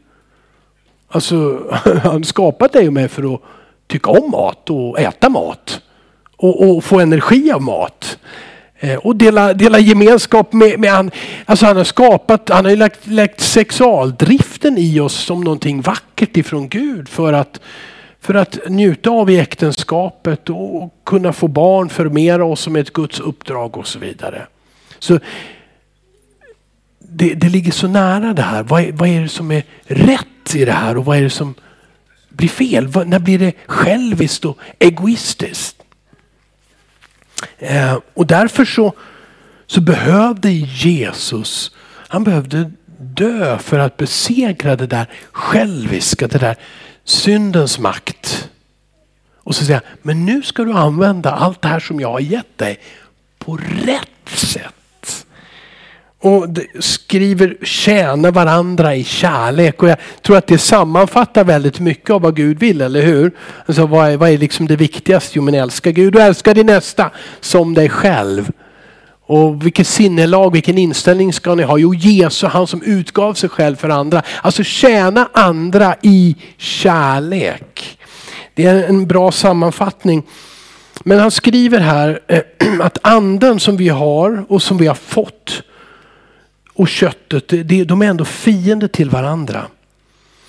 Alltså 1.08 1.62
han 2.02 2.24
skapat 2.24 2.72
dig 2.72 2.86
och 2.86 2.92
mig 2.92 3.08
för 3.08 3.34
att 3.34 3.42
tycka 3.86 4.10
om 4.10 4.30
mat 4.30 4.70
och 4.70 5.00
äta 5.00 5.28
mat 5.28 5.82
och, 6.36 6.70
och 6.70 6.84
få 6.84 7.00
energi 7.00 7.52
av 7.52 7.62
mat. 7.62 8.18
Eh, 8.78 8.96
och 8.96 9.16
dela, 9.16 9.54
dela 9.54 9.78
gemenskap 9.78 10.52
med, 10.52 10.80
med 10.80 10.90
han. 10.90 11.10
Alltså 11.44 11.66
han 11.66 11.76
har 11.76 11.84
skapat, 11.84 12.48
han 12.48 12.64
har 12.64 12.76
lagt, 12.76 13.06
lagt 13.06 13.40
sexualdriften 13.40 14.78
i 14.78 15.00
oss 15.00 15.14
som 15.14 15.40
någonting 15.40 15.80
vackert 15.80 16.36
ifrån 16.36 16.68
Gud 16.68 17.08
för 17.08 17.32
att, 17.32 17.60
för 18.20 18.34
att 18.34 18.58
njuta 18.68 19.10
av 19.10 19.30
i 19.30 19.38
äktenskapet 19.38 20.50
och 20.50 20.94
kunna 21.04 21.32
få 21.32 21.48
barn, 21.48 21.88
förmera 21.88 22.44
oss 22.44 22.60
som 22.60 22.76
ett 22.76 22.92
Guds 22.92 23.20
uppdrag 23.20 23.76
och 23.76 23.86
så 23.86 23.98
vidare. 23.98 24.46
Så 24.98 25.18
det, 26.98 27.34
det 27.34 27.48
ligger 27.48 27.72
så 27.72 27.88
nära 27.88 28.32
det 28.32 28.42
här. 28.42 28.62
Vad 28.62 28.82
är, 28.82 28.92
vad 28.92 29.08
är 29.08 29.20
det 29.20 29.28
som 29.28 29.50
är 29.50 29.64
rätt 29.84 30.54
i 30.54 30.64
det 30.64 30.72
här 30.72 30.96
och 30.96 31.04
vad 31.04 31.18
är 31.18 31.22
det 31.22 31.30
som 31.30 31.54
blir 32.28 32.48
fel? 32.48 33.06
När 33.06 33.18
blir 33.18 33.38
det 33.38 33.52
själviskt 33.66 34.44
och 34.44 34.58
egoistiskt? 34.78 35.82
Eh, 37.58 37.98
och 38.14 38.26
därför 38.26 38.64
så, 38.64 38.92
så 39.66 39.80
behövde 39.80 40.50
Jesus, 40.50 41.70
han 42.08 42.24
behövde 42.24 42.70
dö 42.98 43.58
för 43.58 43.78
att 43.78 43.96
besegra 43.96 44.76
det 44.76 44.86
där 44.86 45.10
själviska, 45.32 46.28
det 46.28 46.38
där 46.38 46.56
syndens 47.04 47.78
makt. 47.78 48.48
Och 49.36 49.54
så 49.54 49.64
säga, 49.64 49.80
men 50.02 50.26
nu 50.26 50.42
ska 50.42 50.64
du 50.64 50.72
använda 50.72 51.30
allt 51.30 51.62
det 51.62 51.68
här 51.68 51.80
som 51.80 52.00
jag 52.00 52.12
har 52.12 52.20
gett 52.20 52.58
dig 52.58 52.80
på 53.38 53.58
rätt 53.84 54.28
sätt 54.38 54.74
och 56.20 56.46
skriver 56.80 57.56
tjäna 57.62 58.30
varandra 58.30 58.94
i 58.94 59.04
kärlek. 59.04 59.82
Och 59.82 59.88
jag 59.88 59.96
tror 60.22 60.36
att 60.36 60.46
det 60.46 60.58
sammanfattar 60.58 61.44
väldigt 61.44 61.80
mycket 61.80 62.10
av 62.10 62.22
vad 62.22 62.36
Gud 62.36 62.58
vill, 62.58 62.80
eller 62.80 63.02
hur? 63.02 63.32
Alltså 63.66 63.86
vad, 63.86 64.08
är, 64.08 64.16
vad 64.16 64.30
är 64.30 64.38
liksom 64.38 64.66
det 64.66 64.76
viktigaste? 64.76 65.32
Jo 65.34 65.42
men 65.42 65.54
älska 65.54 65.90
Gud 65.90 66.16
och 66.16 66.22
älska 66.22 66.54
din 66.54 66.66
nästa 66.66 67.10
som 67.40 67.74
dig 67.74 67.88
själv. 67.88 68.50
Och 69.28 69.66
vilket 69.66 69.86
sinnelag, 69.86 70.52
vilken 70.52 70.78
inställning 70.78 71.32
ska 71.32 71.54
ni 71.54 71.62
ha? 71.62 71.78
Jo 71.78 71.94
Jesus, 71.94 72.50
han 72.50 72.66
som 72.66 72.82
utgav 72.82 73.34
sig 73.34 73.48
själv 73.48 73.76
för 73.76 73.88
andra. 73.88 74.22
Alltså 74.42 74.62
tjäna 74.62 75.28
andra 75.32 75.94
i 76.02 76.36
kärlek. 76.56 77.98
Det 78.54 78.64
är 78.64 78.84
en 78.84 79.06
bra 79.06 79.32
sammanfattning. 79.32 80.22
Men 81.04 81.18
han 81.18 81.30
skriver 81.30 81.80
här 81.80 82.20
eh, 82.28 82.42
att 82.80 82.98
anden 83.02 83.60
som 83.60 83.76
vi 83.76 83.88
har 83.88 84.46
och 84.48 84.62
som 84.62 84.78
vi 84.78 84.86
har 84.86 84.94
fått 84.94 85.62
och 86.76 86.88
köttet, 86.88 87.48
de 87.88 88.02
är 88.02 88.06
ändå 88.06 88.24
fiender 88.24 88.88
till 88.88 89.10
varandra. 89.10 89.66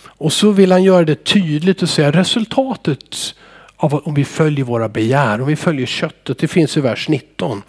Och 0.05 0.33
så 0.33 0.51
vill 0.51 0.71
han 0.71 0.83
göra 0.83 1.05
det 1.05 1.23
tydligt 1.23 1.81
och 1.81 1.89
säga 1.89 2.11
resultatet 2.11 3.35
av 3.75 3.93
om 3.93 4.13
vi 4.13 4.25
följer 4.25 4.65
våra 4.65 4.89
begär, 4.89 5.41
om 5.41 5.47
vi 5.47 5.55
följer 5.55 5.85
köttet. 5.85 6.37
Det 6.37 6.47
finns 6.47 6.77
i 6.77 6.81
vers 6.81 7.07
19. 7.09 7.61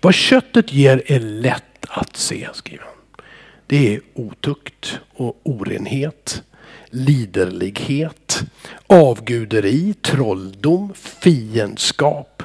Vad 0.00 0.14
köttet 0.14 0.72
ger 0.72 1.02
är 1.06 1.20
lätt 1.20 1.86
att 1.88 2.16
se, 2.16 2.48
skriver 2.52 2.84
han. 2.84 3.24
Det 3.66 3.94
är 3.94 4.00
otukt 4.14 4.98
och 5.14 5.40
orenhet, 5.42 6.42
liderlighet, 6.90 8.42
avguderi, 8.86 9.94
trolldom, 9.94 10.92
fiendskap, 10.94 12.42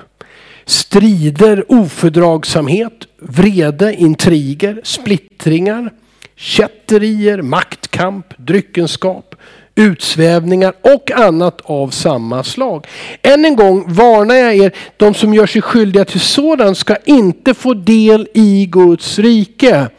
strider, 0.67 1.71
ofördragsamhet, 1.71 3.07
vrede, 3.19 3.93
intriger, 3.95 4.81
splittringar, 4.83 5.93
kätterier, 6.35 7.41
maktkamp, 7.41 8.25
dryckenskap, 8.37 9.35
utsvävningar 9.75 10.73
och 10.81 11.11
annat 11.11 11.61
av 11.63 11.89
samma 11.89 12.43
slag. 12.43 12.87
Än 13.21 13.45
en 13.45 13.55
gång 13.55 13.93
varnar 13.93 14.35
jag 14.35 14.55
er, 14.55 14.71
de 14.97 15.13
som 15.13 15.33
gör 15.33 15.45
sig 15.45 15.61
skyldiga 15.61 16.05
till 16.05 16.19
sådant 16.19 16.77
ska 16.77 16.95
inte 17.05 17.53
få 17.53 17.73
del 17.73 18.27
i 18.33 18.65
Guds 18.65 19.19
rike. 19.19 19.89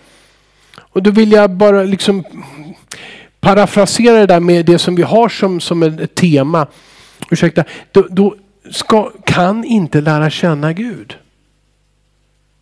Och 0.79 1.03
då 1.03 1.11
vill 1.11 1.33
jag 1.33 1.51
bara 1.51 1.83
liksom 1.83 2.25
parafrasera 3.41 4.19
det 4.19 4.27
där 4.27 4.41
med 4.41 4.67
det 4.67 4.79
som 4.79 4.95
vi 4.95 5.03
har 5.03 5.29
som, 5.29 5.61
som 5.61 5.83
ett 5.83 6.15
tema. 6.15 6.67
Ursäkta. 7.31 7.65
Då, 7.93 8.07
då 8.11 8.35
ska, 8.71 9.11
kan 9.25 9.65
inte 9.65 10.01
lära 10.01 10.31
känna 10.31 10.73
Gud. 10.73 11.17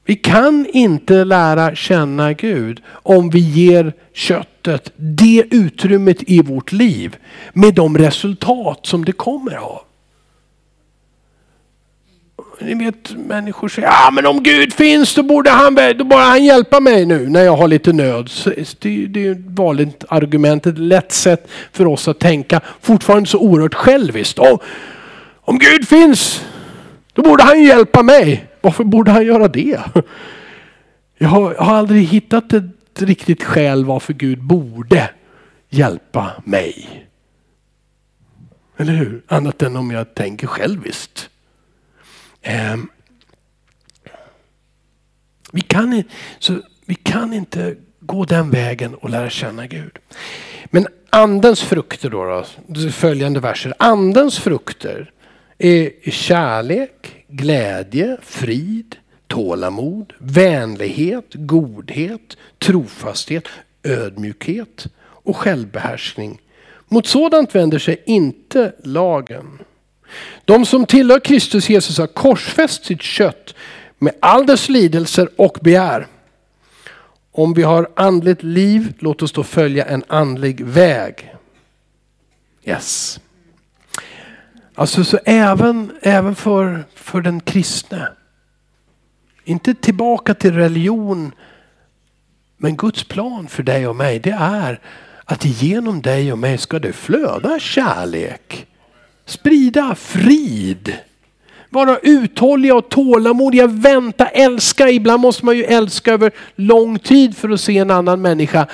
Vi 0.05 0.17
kan 0.17 0.67
inte 0.73 1.25
lära 1.25 1.75
känna 1.75 2.33
Gud 2.33 2.83
om 2.89 3.31
vi 3.31 3.39
ger 3.39 3.93
köttet 4.13 4.93
det 4.97 5.45
utrymmet 5.51 6.17
i 6.27 6.43
vårt 6.43 6.73
liv 6.73 7.17
med 7.53 7.75
de 7.75 7.99
resultat 7.99 8.81
som 8.83 9.05
det 9.05 9.13
kommer 9.13 9.55
av. 9.55 9.81
Ni 12.61 12.75
vet 12.75 13.17
människor 13.17 13.69
säger, 13.69 13.89
ja 13.89 14.11
men 14.13 14.27
om 14.27 14.43
Gud 14.43 14.73
finns 14.73 15.15
då 15.15 15.23
borde 15.23 15.51
han, 15.51 15.75
då 15.75 16.05
borde 16.05 16.23
han 16.23 16.45
hjälpa 16.45 16.81
mig 16.81 17.07
nu 17.07 17.29
när 17.29 17.43
jag 17.43 17.57
har 17.57 17.69
lite 17.69 17.93
nöd. 17.93 18.31
Det, 18.79 19.07
det 19.07 19.27
är 19.27 19.33
ett 19.33 19.47
vanligt 19.47 20.05
argument, 20.09 20.67
ett 20.67 20.79
lätt 20.79 21.13
sätt 21.13 21.49
för 21.73 21.87
oss 21.87 22.09
att 22.09 22.19
tänka. 22.19 22.61
Fortfarande 22.81 23.29
så 23.29 23.39
oerhört 23.39 23.75
själviskt. 23.75 24.39
Och, 24.39 24.63
om 25.47 25.59
Gud 25.59 25.89
finns 25.89 26.45
då 27.17 27.23
borde 27.23 27.43
han 27.43 27.63
hjälpa 27.63 28.03
mig. 28.03 28.47
Varför 28.61 28.85
borde 28.85 29.11
han 29.11 29.27
göra 29.27 29.49
det? 29.49 29.81
Jag 31.19 31.29
har, 31.29 31.55
jag 31.55 31.63
har 31.63 31.75
aldrig 31.75 32.05
hittat 32.05 32.53
ett 32.53 32.65
riktigt 32.99 33.43
skäl 33.45 33.85
varför 33.85 34.13
Gud 34.13 34.43
borde 34.43 35.11
hjälpa 35.69 36.43
mig. 36.45 37.07
Eller 38.77 38.93
hur? 38.93 39.23
Annat 39.29 39.63
än 39.63 39.77
om 39.77 39.91
jag 39.91 40.15
tänker 40.15 40.47
själviskt. 40.47 41.31
Eh, 42.43 42.77
vi, 45.53 45.61
kan, 45.61 46.03
så 46.39 46.61
vi 46.87 46.95
kan 46.95 47.33
inte 47.33 47.77
gå 48.01 48.25
den 48.25 48.51
vägen 48.51 48.95
och 48.95 49.11
lära 49.11 49.31
känna 49.31 49.67
Gud. 49.67 49.99
Men 50.65 50.87
andens 51.11 51.63
frukter 51.63 52.11
då, 52.11 52.45
då 52.67 52.91
följande 52.91 53.41
verser. 53.41 53.75
Andens 53.79 54.39
frukter 54.39 55.13
är 55.59 56.11
kärlek, 56.11 57.25
glädje, 57.29 58.17
frid, 58.23 58.97
tålamod, 59.27 60.13
vänlighet, 60.19 61.27
godhet, 61.35 62.37
trofasthet, 62.59 63.45
ödmjukhet 63.83 64.87
och 64.99 65.37
självbehärskning. 65.37 66.41
Mot 66.89 67.07
sådant 67.07 67.55
vänder 67.55 67.79
sig 67.79 68.03
inte 68.07 68.73
lagen. 68.85 69.59
De 70.45 70.67
som 70.67 70.87
tillhör 70.87 71.21
Kristus 71.21 71.69
Jesus 71.69 71.99
har 71.99 72.07
korsfäst 72.07 72.85
sitt 72.85 73.03
kött 73.03 73.55
med 73.99 74.15
all 74.21 74.47
dess 74.47 74.69
lidelser 74.69 75.29
och 75.37 75.59
begär. 75.63 76.07
Om 77.33 77.55
vi 77.55 77.63
har 77.63 77.91
andligt 77.97 78.43
liv, 78.43 78.93
låt 78.99 79.23
oss 79.23 79.33
då 79.33 79.43
följa 79.43 79.85
en 79.85 80.05
andlig 80.07 80.65
väg. 80.65 81.35
Yes. 82.65 83.21
Alltså 84.79 85.05
så 85.05 85.19
även, 85.25 85.93
även 86.03 86.35
för, 86.35 86.85
för 86.95 87.21
den 87.21 87.41
kristne. 87.41 88.09
Inte 89.45 89.75
tillbaka 89.75 90.35
till 90.35 90.55
religion. 90.55 91.33
Men 92.57 92.77
Guds 92.77 93.05
plan 93.05 93.49
för 93.49 93.63
dig 93.63 93.89
och 93.89 93.97
mig 93.97 94.19
det 94.19 94.37
är 94.41 94.81
att 95.25 95.45
genom 95.45 96.03
dig 96.03 96.33
och 96.33 96.39
mig 96.39 96.59
ska 96.59 96.79
det 96.79 96.93
flöda 96.93 97.59
kärlek. 97.59 98.67
Sprida 99.25 99.95
frid. 99.95 100.97
Vara 101.71 101.99
uthålliga 101.99 102.75
och 102.75 102.89
tålamodiga, 102.89 103.67
vänta, 103.67 104.27
älska. 104.27 104.91
Ibland 104.91 105.21
måste 105.21 105.45
man 105.45 105.57
ju 105.57 105.65
älska 105.65 106.13
över 106.13 106.33
lång 106.57 106.99
tid 106.99 107.37
för 107.37 107.51
att 107.51 107.61
se 107.61 107.79
en 107.79 107.91
annan 107.91 108.23
människa 108.23 108.67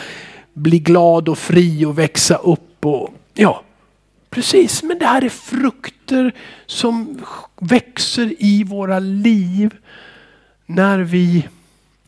bli 0.55 0.79
glad 0.79 1.29
och 1.29 1.39
fri 1.39 1.85
och 1.85 1.99
växa 1.99 2.37
upp. 2.37 2.87
Och, 2.87 3.11
ja, 3.35 3.63
Precis, 4.33 4.83
men 4.83 4.99
det 4.99 5.07
här 5.07 5.25
är 5.25 5.29
frukter 5.29 6.33
som 6.67 7.25
växer 7.61 8.35
i 8.39 8.65
våra 8.65 8.99
liv 8.99 9.77
när 10.67 10.99
vi 10.99 11.49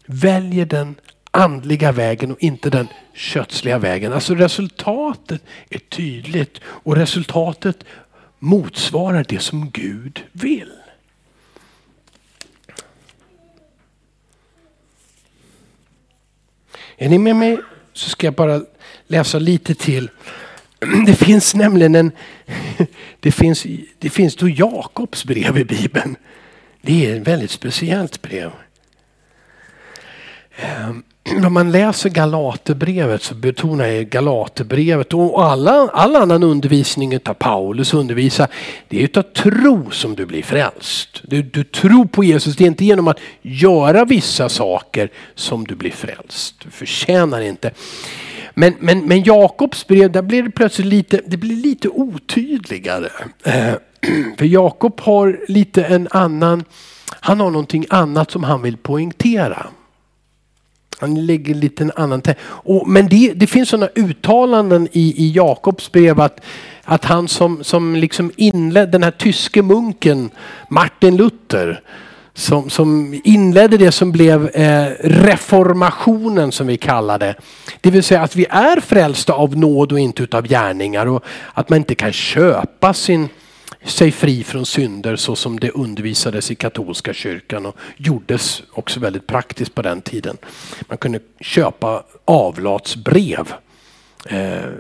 väljer 0.07 0.67
den 0.67 0.95
andliga 1.31 1.93
vägen 1.93 2.33
och 2.33 2.43
inte 2.43 2.71
den 2.71 2.89
kötsliga 3.15 3.79
vägen. 3.79 4.13
Alltså 4.13 4.35
resultatet 4.35 5.43
är 5.71 5.79
tydligt 5.79 6.61
och 6.65 6.97
resultatet 6.97 7.85
motsvarar 8.39 9.25
det 9.29 9.39
som 9.39 9.71
Gud 9.71 10.25
vill. 10.33 10.73
Är 16.97 17.09
ni 17.09 17.19
med 17.19 17.37
mig 17.37 17.59
så 17.93 18.11
ska 18.11 18.27
jag 18.27 18.35
bara 18.35 18.63
läsa 19.07 19.39
lite 19.39 19.75
till. 19.75 20.11
Det 21.07 21.15
finns 21.15 21.55
nämligen 21.55 21.95
en, 21.95 22.13
det 23.21 23.33
finns, 23.33 23.67
det 23.99 24.11
finns 24.11 24.37
då 24.37 24.49
Jakobs 24.49 25.25
brev 25.25 25.59
i 25.59 25.65
Bibeln. 25.65 26.17
Det 26.83 27.07
är 27.07 27.17
ett 27.17 27.29
väldigt 27.29 27.51
speciellt 27.51 28.23
brev. 28.23 28.51
Ehm, 30.57 31.03
När 31.33 31.49
man 31.49 31.73
läser 31.73 32.11
Galaterbrevet 32.11 33.23
så 33.23 33.35
betonar 33.35 33.87
jag 33.87 34.09
Galaterbrevet 34.09 35.15
och 35.15 35.45
alla, 35.45 35.89
all 35.93 36.17
annan 36.17 36.43
undervisning 36.43 37.19
av 37.25 37.35
Paulus 37.35 37.95
undervisar, 37.95 38.49
det 38.89 38.99
är 38.99 39.01
utav 39.01 39.23
tro 39.23 39.91
som 39.91 40.15
du 40.15 40.27
blir 40.27 40.43
frälst. 40.43 41.23
Du, 41.23 41.43
du 41.43 41.65
tror 41.65 42.05
på 42.05 42.25
Jesus, 42.25 42.57
det 42.57 42.65
är 42.65 42.67
inte 42.67 42.85
genom 42.85 43.09
att 43.09 43.19
göra 43.43 44.05
vissa 44.05 44.49
saker 44.49 45.11
som 45.35 45.65
du 45.65 45.75
blir 45.75 45.91
frälst. 45.91 46.55
Du 46.65 46.71
förtjänar 46.71 47.41
inte. 47.41 47.71
Men, 48.55 48.75
men, 48.79 49.09
men 49.09 49.23
Jakobs 49.23 49.87
brev, 49.87 50.13
där 50.13 50.23
blir 50.23 50.43
det 50.43 50.51
plötsligt 50.51 50.87
lite, 50.87 51.21
det 51.27 51.37
blir 51.37 51.57
lite 51.57 51.89
otydligare. 51.89 53.09
Eh, 53.45 53.75
för 54.39 54.45
Jakob 54.45 55.01
har 55.01 55.41
lite 55.49 55.85
en 55.85 56.09
annan, 56.11 56.65
han 57.21 57.41
har 57.41 57.51
någonting 57.51 57.87
annat 57.91 58.31
som 58.31 58.45
han 58.45 58.63
vill 58.63 58.77
poängtera. 58.77 59.67
Han 60.99 61.27
lägger 61.27 61.55
lite 61.55 61.83
en 61.85 61.93
annan 61.97 62.23
och, 62.45 62.89
Men 62.89 63.09
det, 63.09 63.33
det 63.33 63.47
finns 63.47 63.69
sådana 63.69 63.89
uttalanden 63.95 64.89
i, 64.93 65.25
i 65.25 65.33
Jakobs 65.33 65.93
brev 65.93 66.21
att, 66.21 66.41
att 66.85 67.05
han 67.05 67.29
som, 67.29 67.65
som 67.65 67.97
liksom 67.97 68.33
inledde 68.37 68.93
den 68.93 69.03
här 69.03 69.11
tyske 69.11 69.63
munken 69.63 70.31
Martin 70.69 71.17
Luther 71.17 71.83
som, 72.35 72.71
som 72.71 73.21
inledde 73.25 73.77
det 73.77 73.93
som 73.93 74.13
blev 74.13 74.49
eh, 74.49 74.93
reformationen 75.01 76.53
som 76.53 76.67
vi 76.67 76.77
kallar 76.77 77.19
det. 77.19 77.35
Det 77.81 77.91
vill 77.91 78.03
säga 78.03 78.23
att 78.23 78.37
vi 78.37 78.47
är 78.51 78.81
frälsta 78.81 79.33
av 79.33 79.57
nåd 79.57 79.93
och 79.93 80.01
inte 80.01 80.23
utav 80.23 80.47
gärningar 80.47 81.07
och 81.07 81.25
att 81.53 81.69
man 81.69 81.77
inte 81.77 81.95
kan 81.95 82.13
köpa 82.13 82.95
sin 82.95 83.29
sig 83.85 84.13
fri 84.13 84.45
från 84.45 84.67
synder 84.67 85.17
så 85.17 85.37
som 85.37 85.61
det 85.61 85.71
undervisades 85.71 86.51
i 86.51 86.55
katolska 86.55 87.13
kyrkan 87.13 87.67
och 87.67 87.77
gjordes 87.97 88.63
också 88.73 89.01
väldigt 89.01 89.27
praktiskt 89.27 89.75
på 89.75 89.83
den 89.83 90.03
tiden. 90.03 90.37
Man 90.89 90.99
kunde 90.99 91.21
köpa 91.41 92.03
avlatsbrev 92.25 93.53
Eh, 94.27 94.71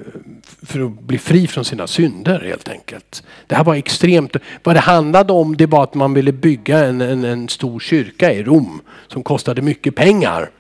för 0.62 0.86
att 0.86 1.00
bli 1.00 1.18
fri 1.18 1.46
från 1.46 1.64
sina 1.64 1.86
synder 1.86 2.40
helt 2.40 2.68
enkelt. 2.68 3.22
Det 3.46 3.54
här 3.54 3.64
var 3.64 3.74
extremt. 3.74 4.36
Vad 4.62 4.76
det 4.76 4.80
handlade 4.80 5.32
om 5.32 5.56
det 5.56 5.66
var 5.66 5.82
att 5.82 5.94
man 5.94 6.14
ville 6.14 6.32
bygga 6.32 6.84
en, 6.84 7.00
en, 7.00 7.24
en 7.24 7.48
stor 7.48 7.80
kyrka 7.80 8.32
i 8.32 8.42
Rom 8.42 8.80
som 9.08 9.22
kostade 9.22 9.62
mycket 9.62 9.94
pengar. 9.94 10.50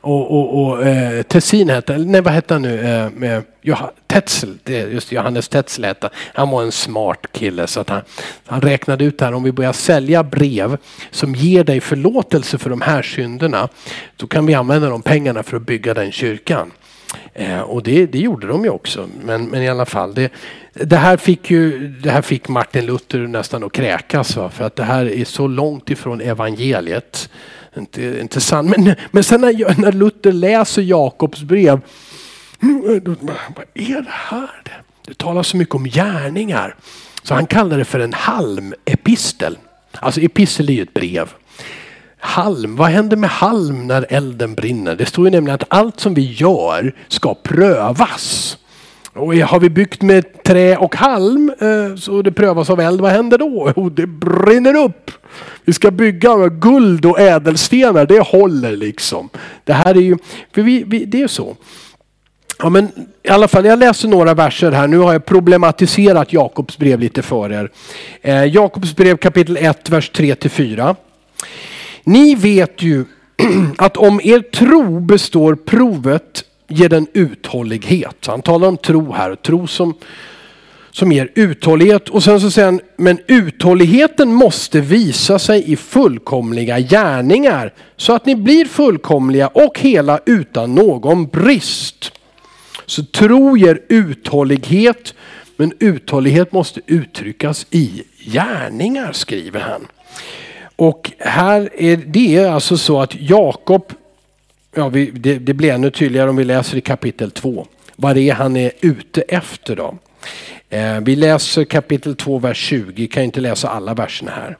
Och, 0.00 0.30
och, 0.30 0.64
och 0.64 0.86
eh, 0.86 1.22
Tessin 1.22 1.70
hette, 1.70 1.98
nej 1.98 2.20
vad 2.20 2.32
hette 2.32 2.54
han 2.54 2.62
nu, 2.62 2.80
eh, 2.80 3.10
med 3.10 3.42
Johan, 3.62 3.90
Tetzel, 4.06 4.58
just 4.66 5.12
Johannes 5.12 5.48
Tetzel 5.48 5.84
hette 5.84 6.10
han. 6.34 6.50
var 6.50 6.62
en 6.62 6.72
smart 6.72 7.26
kille 7.32 7.66
så 7.66 7.80
att 7.80 7.88
han, 7.88 8.02
han 8.46 8.60
räknade 8.60 9.04
ut 9.04 9.20
här 9.20 9.32
om 9.32 9.42
vi 9.42 9.52
börjar 9.52 9.72
sälja 9.72 10.22
brev 10.22 10.76
som 11.10 11.34
ger 11.34 11.64
dig 11.64 11.80
förlåtelse 11.80 12.58
för 12.58 12.70
de 12.70 12.80
här 12.80 13.02
synderna. 13.02 13.68
Då 14.16 14.26
kan 14.26 14.46
vi 14.46 14.54
använda 14.54 14.88
de 14.88 15.02
pengarna 15.02 15.42
för 15.42 15.56
att 15.56 15.66
bygga 15.66 15.94
den 15.94 16.12
kyrkan. 16.12 16.72
Eh, 17.34 17.60
och 17.60 17.82
det, 17.82 18.06
det 18.06 18.18
gjorde 18.18 18.46
de 18.46 18.64
ju 18.64 18.70
också. 18.70 19.08
Men, 19.24 19.46
men 19.46 19.62
i 19.62 19.68
alla 19.68 19.86
fall, 19.86 20.14
det, 20.14 20.32
det, 20.72 20.96
här 20.96 21.16
fick 21.16 21.50
ju, 21.50 21.88
det 21.88 22.10
här 22.10 22.22
fick 22.22 22.48
Martin 22.48 22.86
Luther 22.86 23.18
nästan 23.18 23.64
att 23.64 23.72
kräkas. 23.72 24.36
Va? 24.36 24.50
För 24.50 24.64
att 24.64 24.76
det 24.76 24.84
här 24.84 25.06
är 25.06 25.24
så 25.24 25.46
långt 25.46 25.90
ifrån 25.90 26.20
evangeliet 26.20 27.28
inte, 27.76 28.20
inte 28.20 28.40
sant. 28.40 28.76
Men, 28.76 28.94
men 29.10 29.24
sen 29.24 29.40
när, 29.40 29.80
när 29.80 29.92
Luther 29.92 30.32
läser 30.32 30.82
Jakobs 30.82 31.42
brev, 31.42 31.80
mm, 32.62 32.82
vad 33.56 33.66
är 33.74 34.00
det 34.00 34.10
här? 34.10 34.82
Det 35.06 35.18
talas 35.18 35.48
så 35.48 35.56
mycket 35.56 35.74
om 35.74 35.84
gärningar. 35.84 36.74
Så 37.22 37.34
han 37.34 37.46
kallar 37.46 37.78
det 37.78 37.84
för 37.84 38.00
en 38.00 38.12
halmepistel. 38.12 39.58
Alltså 39.92 40.20
epistel 40.20 40.68
är 40.68 40.72
ju 40.72 40.82
ett 40.82 40.94
brev. 40.94 41.28
Halm, 42.18 42.76
vad 42.76 42.88
händer 42.88 43.16
med 43.16 43.30
halm 43.30 43.86
när 43.86 44.06
elden 44.08 44.54
brinner? 44.54 44.96
Det 44.96 45.06
står 45.06 45.24
ju 45.24 45.30
nämligen 45.30 45.54
att 45.54 45.66
allt 45.68 46.00
som 46.00 46.14
vi 46.14 46.32
gör 46.32 46.94
ska 47.08 47.34
prövas. 47.34 48.58
Och 49.12 49.34
har 49.34 49.60
vi 49.60 49.70
byggt 49.70 50.02
med 50.02 50.42
trä 50.42 50.76
och 50.76 50.96
halm 50.96 51.52
eh, 51.60 51.96
så 51.96 52.22
det 52.22 52.32
prövas 52.32 52.70
av 52.70 52.80
eld, 52.80 53.00
vad 53.00 53.12
händer 53.12 53.38
då? 53.38 53.72
Jo, 53.76 53.88
det 53.88 54.06
brinner 54.06 54.76
upp. 54.76 55.10
Vi 55.64 55.72
ska 55.72 55.90
bygga 55.90 56.36
med 56.36 56.60
guld 56.60 57.06
och 57.06 57.20
ädelstenar, 57.20 58.06
det 58.06 58.20
håller 58.20 58.76
liksom. 58.76 59.28
Det 59.64 59.72
här 59.72 59.96
är 59.96 60.00
ju, 60.00 60.18
för 60.54 60.62
vi, 60.62 60.84
vi, 60.86 61.04
det 61.04 61.22
är 61.22 61.28
så. 61.28 61.56
Ja, 62.58 62.68
men 62.68 62.88
I 63.22 63.28
alla 63.28 63.48
fall, 63.48 63.64
jag 63.64 63.78
läser 63.78 64.08
några 64.08 64.34
verser 64.34 64.72
här. 64.72 64.86
Nu 64.86 64.98
har 64.98 65.12
jag 65.12 65.24
problematiserat 65.24 66.32
Jakobs 66.32 66.78
brev 66.78 67.00
lite 67.00 67.22
för 67.22 67.52
er. 67.52 67.70
Eh, 68.22 68.44
Jakobs 68.44 68.96
brev 68.96 69.16
kapitel 69.16 69.56
1, 69.56 69.90
vers 69.90 70.10
3-4. 70.14 70.96
Ni 72.06 72.34
vet 72.34 72.82
ju 72.82 73.04
att 73.78 73.96
om 73.96 74.20
er 74.24 74.40
tro 74.40 75.00
består 75.00 75.54
provet 75.54 76.44
ger 76.68 76.88
den 76.88 77.06
uthållighet. 77.12 78.26
Han 78.26 78.42
talar 78.42 78.68
om 78.68 78.76
tro 78.76 79.12
här, 79.12 79.34
tro 79.34 79.66
som, 79.66 79.94
som 80.90 81.12
ger 81.12 81.32
uthållighet. 81.34 82.08
Och 82.08 82.22
sen 82.22 82.40
så 82.40 82.50
säger 82.50 82.66
han, 82.66 82.80
men 82.96 83.18
uthålligheten 83.26 84.34
måste 84.34 84.80
visa 84.80 85.38
sig 85.38 85.72
i 85.72 85.76
fullkomliga 85.76 86.80
gärningar 86.80 87.72
så 87.96 88.12
att 88.12 88.26
ni 88.26 88.36
blir 88.36 88.64
fullkomliga 88.64 89.48
och 89.48 89.78
hela 89.78 90.20
utan 90.26 90.74
någon 90.74 91.26
brist. 91.26 92.12
Så 92.86 93.04
tro 93.04 93.56
ger 93.56 93.80
uthållighet, 93.88 95.14
men 95.56 95.72
uthållighet 95.78 96.52
måste 96.52 96.80
uttryckas 96.86 97.66
i 97.70 98.02
gärningar 98.18 99.12
skriver 99.12 99.60
han. 99.60 99.86
Och 100.76 101.12
här 101.18 101.70
är 101.76 101.96
det 101.96 102.36
är 102.36 102.50
alltså 102.50 102.76
så 102.76 103.00
att 103.00 103.14
Jakob 103.14 103.92
ja, 104.76 104.88
vi, 104.88 105.10
det, 105.10 105.38
det 105.38 105.54
blir 105.54 105.72
ännu 105.72 105.90
tydligare 105.90 106.30
om 106.30 106.36
vi 106.36 106.44
läser 106.44 106.76
i 106.76 106.80
kapitel 106.80 107.30
2. 107.30 107.66
Vad 107.96 108.16
det 108.16 108.30
är 108.30 108.34
han 108.34 108.56
är 108.56 108.72
ute 108.80 109.22
efter 109.22 109.76
då. 109.76 109.98
Eh, 110.68 111.00
vi 111.00 111.16
läser 111.16 111.64
kapitel 111.64 112.16
2, 112.16 112.38
vers 112.38 112.58
20. 112.58 113.06
Kan 113.06 113.22
inte 113.22 113.40
läsa 113.40 113.68
alla 113.68 113.94
verserna 113.94 114.30
här. 114.30 114.58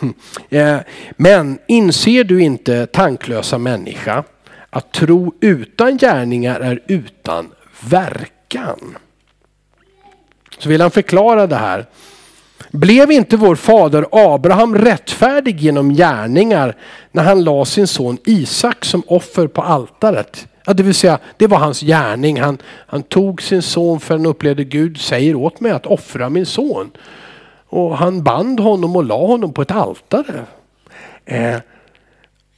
Hm. 0.00 0.14
Eh, 0.50 0.78
men 1.16 1.58
inser 1.66 2.24
du 2.24 2.42
inte 2.42 2.86
tanklösa 2.86 3.58
människa 3.58 4.24
att 4.70 4.92
tro 4.92 5.34
utan 5.40 5.96
gärningar 5.96 6.60
är 6.60 6.82
utan 6.86 7.52
verkan. 7.80 8.98
Så 10.58 10.68
vill 10.68 10.80
han 10.80 10.90
förklara 10.90 11.46
det 11.46 11.56
här 11.56 11.86
blev 12.76 13.12
inte 13.12 13.36
vår 13.36 13.54
fader 13.54 14.06
Abraham 14.12 14.74
rättfärdig 14.74 15.60
genom 15.60 15.94
gärningar 15.94 16.76
när 17.12 17.22
han 17.22 17.44
la 17.44 17.64
sin 17.64 17.86
son 17.86 18.18
Isak 18.24 18.84
som 18.84 19.02
offer 19.06 19.46
på 19.46 19.62
altaret? 19.62 20.48
Ja, 20.66 20.74
det 20.74 20.82
vill 20.82 20.94
säga, 20.94 21.18
det 21.36 21.46
var 21.46 21.58
hans 21.58 21.80
gärning. 21.80 22.40
Han, 22.40 22.58
han 22.64 23.02
tog 23.02 23.42
sin 23.42 23.62
son 23.62 24.00
för 24.00 24.14
han 24.14 24.26
upplevde 24.26 24.64
Gud 24.64 25.00
säger 25.00 25.34
åt 25.34 25.60
mig 25.60 25.72
att 25.72 25.86
offra 25.86 26.28
min 26.28 26.46
son. 26.46 26.90
Och 27.68 27.98
han 27.98 28.22
band 28.22 28.60
honom 28.60 28.96
och 28.96 29.04
la 29.04 29.26
honom 29.26 29.52
på 29.52 29.62
ett 29.62 29.70
altare. 29.70 30.44
Eh, 31.24 31.56